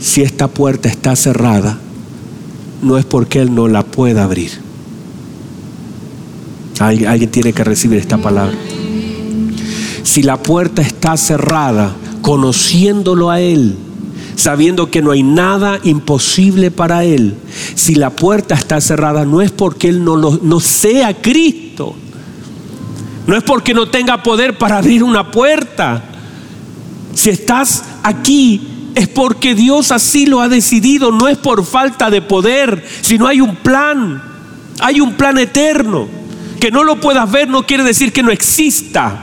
Si 0.00 0.20
esta 0.20 0.48
puerta 0.48 0.88
está 0.88 1.14
cerrada, 1.14 1.78
no 2.82 2.98
es 2.98 3.04
porque 3.04 3.40
Él 3.40 3.54
no 3.54 3.68
la 3.68 3.84
pueda 3.84 4.24
abrir. 4.24 4.50
alguien 6.80 7.30
tiene 7.30 7.52
que 7.52 7.62
recibir 7.62 8.00
esta 8.00 8.18
palabra. 8.18 8.56
Si 10.02 10.24
la 10.24 10.42
puerta 10.42 10.82
está 10.82 11.16
cerrada, 11.16 11.94
conociéndolo 12.20 13.30
a 13.30 13.40
Él, 13.40 13.76
sabiendo 14.34 14.90
que 14.90 15.02
no 15.02 15.12
hay 15.12 15.22
nada 15.22 15.78
imposible 15.84 16.72
para 16.72 17.04
Él. 17.04 17.36
Si 17.74 17.94
la 17.94 18.10
puerta 18.10 18.54
está 18.54 18.80
cerrada, 18.80 19.24
no 19.24 19.40
es 19.40 19.50
porque 19.50 19.88
Él 19.88 20.04
no, 20.04 20.60
sea 20.60 21.14
Cristo. 21.20 21.94
No 23.26 23.36
es 23.36 23.42
porque 23.42 23.74
no 23.74 23.88
tenga 23.88 24.22
poder 24.22 24.58
para 24.58 24.78
abrir 24.78 25.02
una 25.02 25.30
puerta. 25.30 26.02
Si 27.14 27.30
estás 27.30 27.84
aquí, 28.02 28.90
es 28.94 29.08
porque 29.08 29.54
Dios 29.54 29.92
así 29.92 30.26
lo 30.26 30.40
ha 30.40 30.48
decidido. 30.48 31.12
No 31.12 31.28
es 31.28 31.38
por 31.38 31.64
falta 31.64 32.10
de 32.10 32.22
poder, 32.22 32.84
sino 33.00 33.26
hay 33.26 33.40
un 33.40 33.56
plan. 33.56 34.22
Hay 34.80 35.00
un 35.00 35.14
plan 35.14 35.38
eterno. 35.38 36.08
Que 36.60 36.70
no 36.70 36.84
lo 36.84 37.00
puedas 37.00 37.30
ver 37.30 37.48
no 37.48 37.66
quiere 37.66 37.84
decir 37.84 38.12
que 38.12 38.22
no 38.22 38.30
exista. 38.30 39.18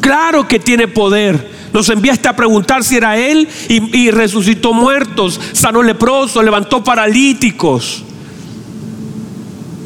Claro 0.00 0.48
que 0.48 0.58
tiene 0.58 0.88
poder. 0.88 1.61
Nos 1.72 1.88
enviaste 1.88 2.28
a 2.28 2.36
preguntar 2.36 2.84
si 2.84 2.96
era 2.96 3.16
Él 3.16 3.48
y, 3.68 3.98
y 3.98 4.10
resucitó 4.10 4.72
muertos, 4.72 5.40
sanó 5.52 5.82
leprosos, 5.82 6.44
levantó 6.44 6.84
paralíticos. 6.84 8.04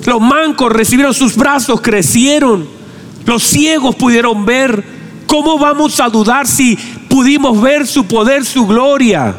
Los 0.05 0.21
mancos 0.21 0.73
recibieron 0.73 1.15
sus 1.15 1.37
brazos, 1.37 1.81
crecieron. 1.81 2.69
Los 3.25 3.43
ciegos 3.43 3.95
pudieron 3.97 4.45
ver. 4.47 4.97
¿Cómo 5.27 5.59
vamos 5.59 5.99
a 5.99 6.09
dudar 6.09 6.47
si 6.47 6.77
pudimos 7.09 7.61
ver 7.61 7.87
su 7.87 8.07
poder, 8.07 8.45
su 8.45 8.67
gloria? 8.67 9.35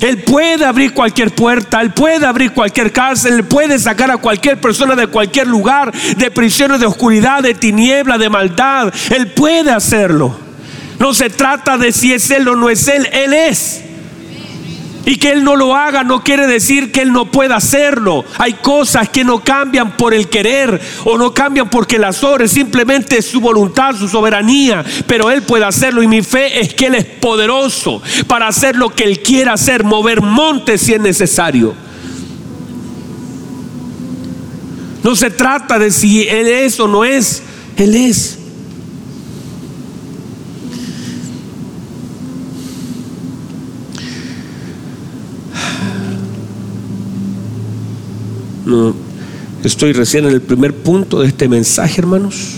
Él 0.00 0.18
puede 0.22 0.64
abrir 0.64 0.92
cualquier 0.94 1.34
puerta, 1.34 1.80
Él 1.80 1.92
puede 1.92 2.26
abrir 2.26 2.52
cualquier 2.52 2.92
cárcel, 2.92 3.34
Él 3.34 3.44
puede 3.44 3.78
sacar 3.78 4.10
a 4.10 4.16
cualquier 4.16 4.60
persona 4.60 4.94
de 4.94 5.06
cualquier 5.06 5.46
lugar, 5.46 5.92
de 5.92 6.30
prisiones 6.30 6.80
de 6.80 6.86
oscuridad, 6.86 7.42
de 7.42 7.54
tiniebla, 7.54 8.18
de 8.18 8.30
maldad. 8.30 8.92
Él 9.10 9.28
puede 9.28 9.70
hacerlo. 9.70 10.49
No 11.00 11.14
se 11.14 11.30
trata 11.30 11.78
de 11.78 11.92
si 11.92 12.12
es 12.12 12.30
Él 12.30 12.46
o 12.46 12.54
no 12.54 12.68
es 12.68 12.86
Él, 12.86 13.08
Él 13.10 13.32
es. 13.32 13.80
Y 15.06 15.16
que 15.16 15.32
Él 15.32 15.42
no 15.42 15.56
lo 15.56 15.74
haga 15.74 16.04
no 16.04 16.22
quiere 16.22 16.46
decir 16.46 16.92
que 16.92 17.00
Él 17.00 17.10
no 17.10 17.30
pueda 17.32 17.56
hacerlo. 17.56 18.22
Hay 18.36 18.52
cosas 18.52 19.08
que 19.08 19.24
no 19.24 19.40
cambian 19.40 19.96
por 19.96 20.12
el 20.12 20.28
querer 20.28 20.78
o 21.04 21.16
no 21.16 21.32
cambian 21.32 21.70
porque 21.70 21.98
las 21.98 22.22
obras, 22.22 22.50
simplemente 22.50 23.16
es 23.16 23.26
su 23.26 23.40
voluntad, 23.40 23.96
su 23.96 24.08
soberanía. 24.08 24.84
Pero 25.06 25.30
Él 25.30 25.40
puede 25.40 25.64
hacerlo 25.64 26.02
y 26.02 26.06
mi 26.06 26.20
fe 26.20 26.60
es 26.60 26.74
que 26.74 26.86
Él 26.86 26.94
es 26.94 27.06
poderoso 27.06 28.02
para 28.26 28.46
hacer 28.46 28.76
lo 28.76 28.90
que 28.90 29.04
Él 29.04 29.20
quiera 29.20 29.54
hacer, 29.54 29.84
mover 29.84 30.20
montes 30.20 30.82
si 30.82 30.92
es 30.92 31.00
necesario. 31.00 31.74
No 35.02 35.16
se 35.16 35.30
trata 35.30 35.78
de 35.78 35.90
si 35.92 36.28
Él 36.28 36.46
es 36.46 36.78
o 36.78 36.86
no 36.86 37.06
es, 37.06 37.42
Él 37.78 37.96
es. 37.96 38.39
Estoy 49.64 49.92
recién 49.92 50.24
en 50.24 50.32
el 50.32 50.40
primer 50.40 50.74
punto 50.74 51.20
de 51.20 51.28
este 51.28 51.48
mensaje, 51.48 52.00
hermanos. 52.00 52.56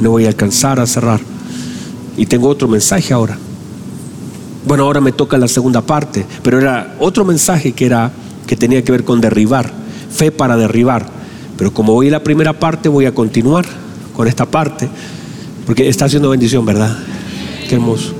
No 0.00 0.10
voy 0.10 0.24
a 0.24 0.28
alcanzar 0.28 0.80
a 0.80 0.86
cerrar. 0.86 1.20
Y 2.16 2.26
tengo 2.26 2.48
otro 2.48 2.68
mensaje 2.68 3.12
ahora. 3.12 3.38
Bueno, 4.66 4.84
ahora 4.84 5.00
me 5.00 5.12
toca 5.12 5.38
la 5.38 5.48
segunda 5.48 5.80
parte, 5.80 6.24
pero 6.42 6.58
era 6.58 6.96
otro 6.98 7.24
mensaje 7.24 7.72
que 7.72 7.86
era 7.86 8.12
que 8.46 8.56
tenía 8.56 8.82
que 8.82 8.92
ver 8.92 9.04
con 9.04 9.20
derribar, 9.20 9.70
fe 10.10 10.30
para 10.30 10.56
derribar. 10.56 11.06
Pero 11.56 11.72
como 11.72 11.92
voy 11.92 12.08
a 12.08 12.12
la 12.12 12.22
primera 12.22 12.58
parte, 12.58 12.88
voy 12.88 13.06
a 13.06 13.14
continuar 13.14 13.64
con 14.14 14.26
esta 14.26 14.46
parte, 14.46 14.88
porque 15.66 15.88
está 15.88 16.06
haciendo 16.06 16.30
bendición, 16.30 16.64
¿verdad? 16.64 16.96
Qué 17.68 17.74
hermoso. 17.74 18.12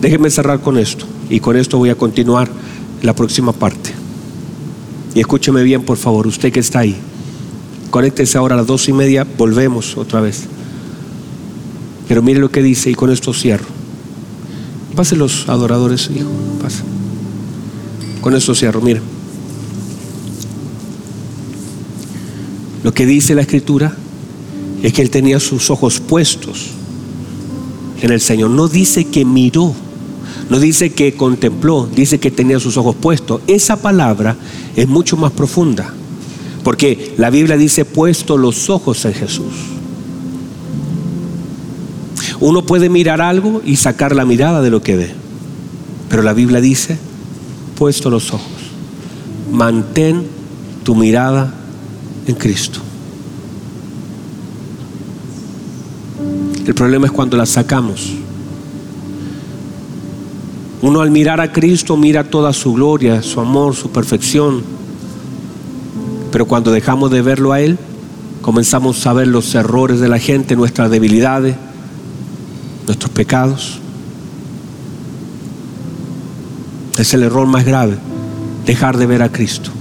Déjenme 0.00 0.30
cerrar 0.30 0.60
con 0.60 0.78
esto, 0.78 1.06
y 1.30 1.40
con 1.40 1.56
esto 1.56 1.78
voy 1.78 1.90
a 1.90 1.94
continuar 1.94 2.48
la 3.02 3.14
próxima 3.14 3.52
parte. 3.52 3.90
Y 5.14 5.20
escúcheme 5.20 5.62
bien, 5.62 5.82
por 5.82 5.96
favor, 5.96 6.26
usted 6.26 6.52
que 6.52 6.60
está 6.60 6.80
ahí. 6.80 6.96
Conéctese 7.90 8.36
ahora 8.36 8.54
a 8.54 8.58
las 8.58 8.66
dos 8.66 8.88
y 8.88 8.92
media, 8.92 9.26
volvemos 9.38 9.96
otra 9.96 10.20
vez. 10.20 10.44
Pero 12.08 12.22
mire 12.22 12.40
lo 12.40 12.50
que 12.50 12.62
dice 12.62 12.90
y 12.90 12.94
con 12.94 13.10
esto 13.10 13.32
cierro. 13.32 13.66
Pase 14.94 15.16
los 15.16 15.48
adoradores, 15.48 16.10
hijo, 16.14 16.28
pase. 16.62 16.82
Con 18.20 18.34
esto 18.34 18.54
cierro, 18.54 18.80
mire. 18.80 19.00
Lo 22.82 22.94
que 22.94 23.06
dice 23.06 23.34
la 23.34 23.42
escritura 23.42 23.96
es 24.82 24.92
que 24.92 25.02
él 25.02 25.10
tenía 25.10 25.40
sus 25.40 25.70
ojos 25.70 26.00
puestos 26.00 26.66
en 28.00 28.12
el 28.12 28.20
Señor. 28.20 28.50
No 28.50 28.68
dice 28.68 29.06
que 29.06 29.24
miró 29.24 29.74
no 30.48 30.60
dice 30.60 30.92
que 30.92 31.14
contempló, 31.14 31.88
dice 31.92 32.20
que 32.20 32.30
tenía 32.30 32.60
sus 32.60 32.76
ojos 32.76 32.94
puestos. 32.94 33.40
Esa 33.46 33.76
palabra 33.76 34.36
es 34.76 34.86
mucho 34.86 35.16
más 35.16 35.32
profunda, 35.32 35.92
porque 36.62 37.14
la 37.16 37.30
Biblia 37.30 37.56
dice 37.56 37.84
puesto 37.84 38.36
los 38.36 38.70
ojos 38.70 39.04
en 39.04 39.14
Jesús. 39.14 39.52
Uno 42.38 42.64
puede 42.64 42.88
mirar 42.88 43.20
algo 43.20 43.62
y 43.64 43.76
sacar 43.76 44.14
la 44.14 44.24
mirada 44.24 44.62
de 44.62 44.70
lo 44.70 44.82
que 44.82 44.96
ve, 44.96 45.10
pero 46.08 46.22
la 46.22 46.32
Biblia 46.32 46.60
dice 46.60 46.96
puesto 47.76 48.10
los 48.10 48.32
ojos. 48.32 48.46
Mantén 49.50 50.26
tu 50.84 50.94
mirada 50.94 51.52
en 52.26 52.34
Cristo. 52.34 52.80
El 56.66 56.74
problema 56.74 57.06
es 57.06 57.12
cuando 57.12 57.36
la 57.36 57.46
sacamos 57.46 58.12
uno 60.86 61.00
al 61.00 61.10
mirar 61.10 61.40
a 61.40 61.52
Cristo 61.52 61.96
mira 61.96 62.22
toda 62.22 62.52
su 62.52 62.72
gloria, 62.72 63.20
su 63.20 63.40
amor, 63.40 63.74
su 63.74 63.90
perfección. 63.90 64.62
Pero 66.30 66.46
cuando 66.46 66.70
dejamos 66.70 67.10
de 67.10 67.22
verlo 67.22 67.52
a 67.52 67.60
Él, 67.60 67.76
comenzamos 68.40 69.04
a 69.04 69.12
ver 69.12 69.26
los 69.26 69.52
errores 69.56 69.98
de 69.98 70.08
la 70.08 70.20
gente, 70.20 70.54
nuestras 70.54 70.88
debilidades, 70.88 71.56
nuestros 72.86 73.10
pecados. 73.10 73.80
Es 76.96 77.12
el 77.14 77.24
error 77.24 77.48
más 77.48 77.64
grave, 77.64 77.96
dejar 78.64 78.96
de 78.96 79.06
ver 79.06 79.22
a 79.22 79.32
Cristo. 79.32 79.72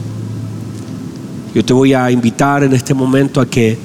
Yo 1.53 1.63
te 1.63 1.73
voy 1.73 1.93
a 1.93 2.09
invitar 2.09 2.63
en 2.63 2.73
este 2.73 2.95
momento 2.95 3.39
a 3.39 3.45
que 3.45 3.77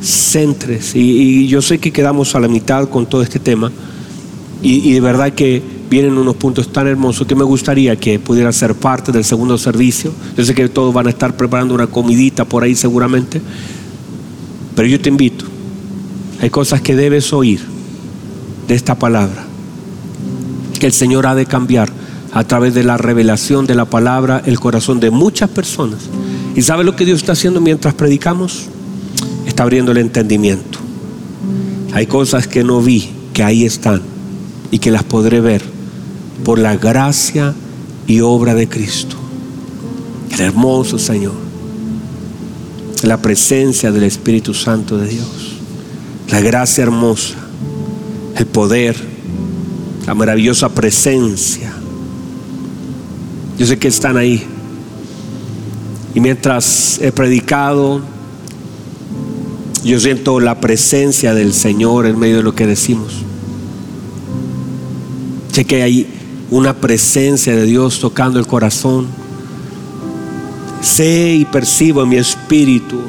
centres, 0.00 0.94
y, 0.94 1.48
yo 1.48 1.60
sé 1.60 1.78
que 1.78 1.90
quedamos 1.90 2.36
a 2.36 2.40
la 2.40 2.46
mitad 2.46 2.88
con 2.88 3.04
todo 3.04 3.22
este 3.22 3.40
tema, 3.40 3.72
y 4.62 4.92
de 4.92 5.00
verdad 5.00 5.32
que 5.32 5.77
vienen 5.88 6.18
unos 6.18 6.36
puntos 6.36 6.72
tan 6.72 6.86
hermosos 6.86 7.26
que 7.26 7.34
me 7.34 7.44
gustaría 7.44 7.96
que 7.96 8.18
pudiera 8.18 8.52
ser 8.52 8.74
parte 8.74 9.12
del 9.12 9.24
segundo 9.24 9.58
servicio. 9.58 10.12
Yo 10.36 10.44
sé 10.44 10.54
que 10.54 10.68
todos 10.68 10.92
van 10.92 11.06
a 11.06 11.10
estar 11.10 11.36
preparando 11.36 11.74
una 11.74 11.86
comidita 11.86 12.44
por 12.44 12.62
ahí 12.62 12.74
seguramente, 12.74 13.40
pero 14.74 14.88
yo 14.88 15.00
te 15.00 15.08
invito. 15.08 15.44
Hay 16.40 16.50
cosas 16.50 16.80
que 16.80 16.94
debes 16.94 17.32
oír 17.32 17.60
de 18.68 18.74
esta 18.74 18.94
palabra, 18.94 19.44
que 20.78 20.86
el 20.86 20.92
Señor 20.92 21.26
ha 21.26 21.34
de 21.34 21.46
cambiar 21.46 21.90
a 22.32 22.44
través 22.44 22.74
de 22.74 22.84
la 22.84 22.98
revelación 22.98 23.66
de 23.66 23.74
la 23.74 23.86
palabra 23.86 24.42
el 24.44 24.60
corazón 24.60 25.00
de 25.00 25.10
muchas 25.10 25.50
personas. 25.50 26.00
¿Y 26.54 26.62
sabe 26.62 26.84
lo 26.84 26.94
que 26.94 27.04
Dios 27.04 27.20
está 27.20 27.32
haciendo 27.32 27.60
mientras 27.60 27.94
predicamos? 27.94 28.66
Está 29.46 29.62
abriendo 29.62 29.92
el 29.92 29.98
entendimiento. 29.98 30.78
Hay 31.94 32.06
cosas 32.06 32.46
que 32.46 32.62
no 32.62 32.82
vi, 32.82 33.08
que 33.32 33.42
ahí 33.42 33.64
están 33.64 34.02
y 34.70 34.78
que 34.78 34.90
las 34.90 35.02
podré 35.02 35.40
ver 35.40 35.77
por 36.44 36.58
la 36.58 36.76
gracia 36.76 37.54
y 38.06 38.20
obra 38.20 38.54
de 38.54 38.68
Cristo. 38.68 39.16
El 40.30 40.40
hermoso 40.40 40.98
Señor. 40.98 41.34
La 43.02 43.18
presencia 43.18 43.92
del 43.92 44.04
Espíritu 44.04 44.54
Santo 44.54 44.98
de 44.98 45.08
Dios. 45.08 45.56
La 46.30 46.40
gracia 46.40 46.82
hermosa. 46.82 47.36
El 48.36 48.46
poder. 48.46 48.96
La 50.06 50.14
maravillosa 50.14 50.68
presencia. 50.70 51.72
Yo 53.58 53.66
sé 53.66 53.78
que 53.78 53.88
están 53.88 54.16
ahí. 54.16 54.44
Y 56.14 56.20
mientras 56.20 56.98
he 57.00 57.12
predicado, 57.12 58.00
yo 59.84 60.00
siento 60.00 60.40
la 60.40 60.60
presencia 60.60 61.34
del 61.34 61.52
Señor 61.52 62.06
en 62.06 62.18
medio 62.18 62.38
de 62.38 62.42
lo 62.42 62.54
que 62.54 62.66
decimos. 62.66 63.24
Sé 65.52 65.64
que 65.64 65.82
hay 65.82 66.17
una 66.50 66.74
presencia 66.74 67.54
de 67.54 67.64
Dios 67.64 68.00
tocando 68.00 68.38
el 68.38 68.46
corazón. 68.46 69.06
Sé 70.80 71.34
y 71.34 71.44
percibo 71.44 72.02
en 72.02 72.08
mi 72.08 72.16
espíritu 72.16 73.00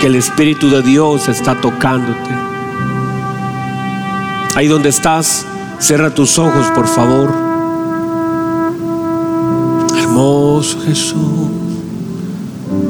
que 0.00 0.06
el 0.06 0.14
Espíritu 0.14 0.70
de 0.70 0.80
Dios 0.80 1.28
está 1.28 1.60
tocándote. 1.60 2.30
Ahí 4.54 4.66
donde 4.66 4.88
estás, 4.88 5.44
cierra 5.78 6.14
tus 6.14 6.38
ojos, 6.38 6.66
por 6.74 6.86
favor. 6.86 7.30
Hermoso 9.98 10.80
Jesús, 10.86 11.50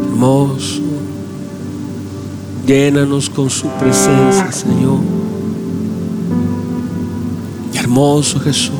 hermoso. 0.08 0.80
Llénanos 2.64 3.28
con 3.28 3.50
su 3.50 3.66
presencia, 3.70 4.52
Señor. 4.52 5.00
Hermoso 7.90 8.38
Jesús. 8.38 8.70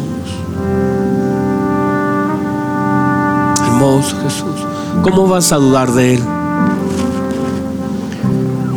Hermoso 3.67 4.17
Jesús. 4.23 4.67
¿Cómo 5.03 5.27
vas 5.27 5.51
a 5.51 5.57
dudar 5.57 5.91
de 5.91 6.15
Él? 6.15 6.21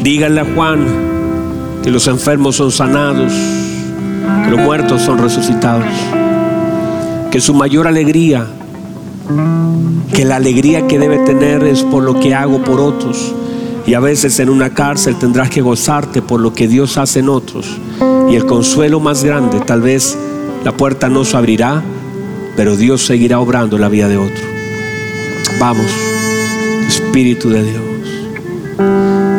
Díganle 0.01 0.41
a 0.41 0.45
Juan 0.55 0.87
que 1.83 1.91
los 1.91 2.07
enfermos 2.07 2.55
son 2.55 2.71
sanados, 2.71 3.31
que 4.43 4.49
los 4.49 4.59
muertos 4.59 5.03
son 5.03 5.19
resucitados, 5.19 5.85
que 7.29 7.39
su 7.39 7.53
mayor 7.53 7.87
alegría, 7.87 8.47
que 10.15 10.25
la 10.25 10.37
alegría 10.37 10.87
que 10.87 10.97
debe 10.97 11.19
tener 11.19 11.63
es 11.63 11.83
por 11.83 12.01
lo 12.01 12.19
que 12.19 12.33
hago 12.33 12.63
por 12.63 12.79
otros, 12.79 13.35
Y 13.85 13.93
a 13.93 13.99
veces 13.99 14.39
en 14.39 14.49
una 14.49 14.71
cárcel 14.71 15.15
tendrás 15.19 15.51
que 15.51 15.61
gozarte 15.61 16.23
por 16.23 16.39
lo 16.39 16.53
que 16.53 16.67
Dios 16.67 16.97
hace 16.97 17.19
en 17.19 17.29
otros. 17.29 17.67
Y 18.29 18.35
el 18.35 18.45
consuelo 18.45 18.99
más 18.99 19.23
grande, 19.23 19.59
tal 19.59 19.81
vez 19.81 20.17
la 20.63 20.71
puerta 20.71 21.09
no 21.09 21.25
se 21.25 21.37
abrirá, 21.37 21.83
pero 22.55 22.75
Dios 22.75 23.05
seguirá 23.05 23.39
obrando 23.39 23.77
la 23.77 23.89
vida 23.89 24.07
de 24.07 24.17
otro. 24.17 24.43
Vamos, 25.59 25.91
Espíritu 26.87 27.49
de 27.49 27.63
Dios. 27.63 27.83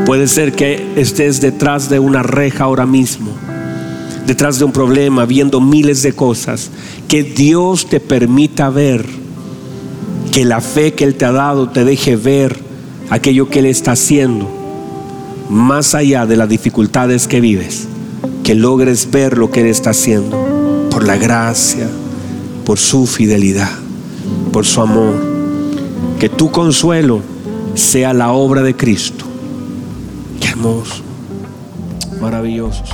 Puede 0.06 0.28
ser 0.28 0.52
que 0.52 0.92
estés 0.96 1.40
detrás 1.40 1.88
de 1.88 1.98
una 1.98 2.22
reja 2.22 2.64
ahora 2.64 2.86
mismo, 2.86 3.30
detrás 4.26 4.58
de 4.58 4.64
un 4.64 4.72
problema, 4.72 5.24
viendo 5.24 5.60
miles 5.60 6.02
de 6.02 6.12
cosas. 6.12 6.70
Que 7.08 7.22
Dios 7.22 7.86
te 7.88 8.00
permita 8.00 8.68
ver, 8.70 9.06
que 10.30 10.44
la 10.44 10.60
fe 10.60 10.92
que 10.92 11.04
Él 11.04 11.14
te 11.14 11.24
ha 11.24 11.32
dado 11.32 11.70
te 11.70 11.84
deje 11.84 12.16
ver 12.16 12.56
aquello 13.10 13.48
que 13.48 13.60
Él 13.60 13.66
está 13.66 13.92
haciendo, 13.92 14.48
más 15.48 15.94
allá 15.94 16.26
de 16.26 16.36
las 16.36 16.48
dificultades 16.48 17.26
que 17.26 17.40
vives, 17.40 17.88
que 18.44 18.54
logres 18.54 19.10
ver 19.10 19.38
lo 19.38 19.50
que 19.50 19.62
Él 19.62 19.66
está 19.66 19.90
haciendo, 19.90 20.88
por 20.90 21.04
la 21.04 21.16
gracia, 21.16 21.88
por 22.66 22.78
su 22.78 23.06
fidelidad, 23.06 23.70
por 24.52 24.66
su 24.66 24.82
amor. 24.82 25.14
Que 26.20 26.28
tu 26.28 26.50
consuelo 26.52 27.22
sea 27.74 28.12
la 28.12 28.32
obra 28.32 28.62
de 28.62 28.76
Cristo. 28.76 29.24
Qué 30.40 30.48
hermoso, 30.48 31.02
maravilloso. 32.20 32.84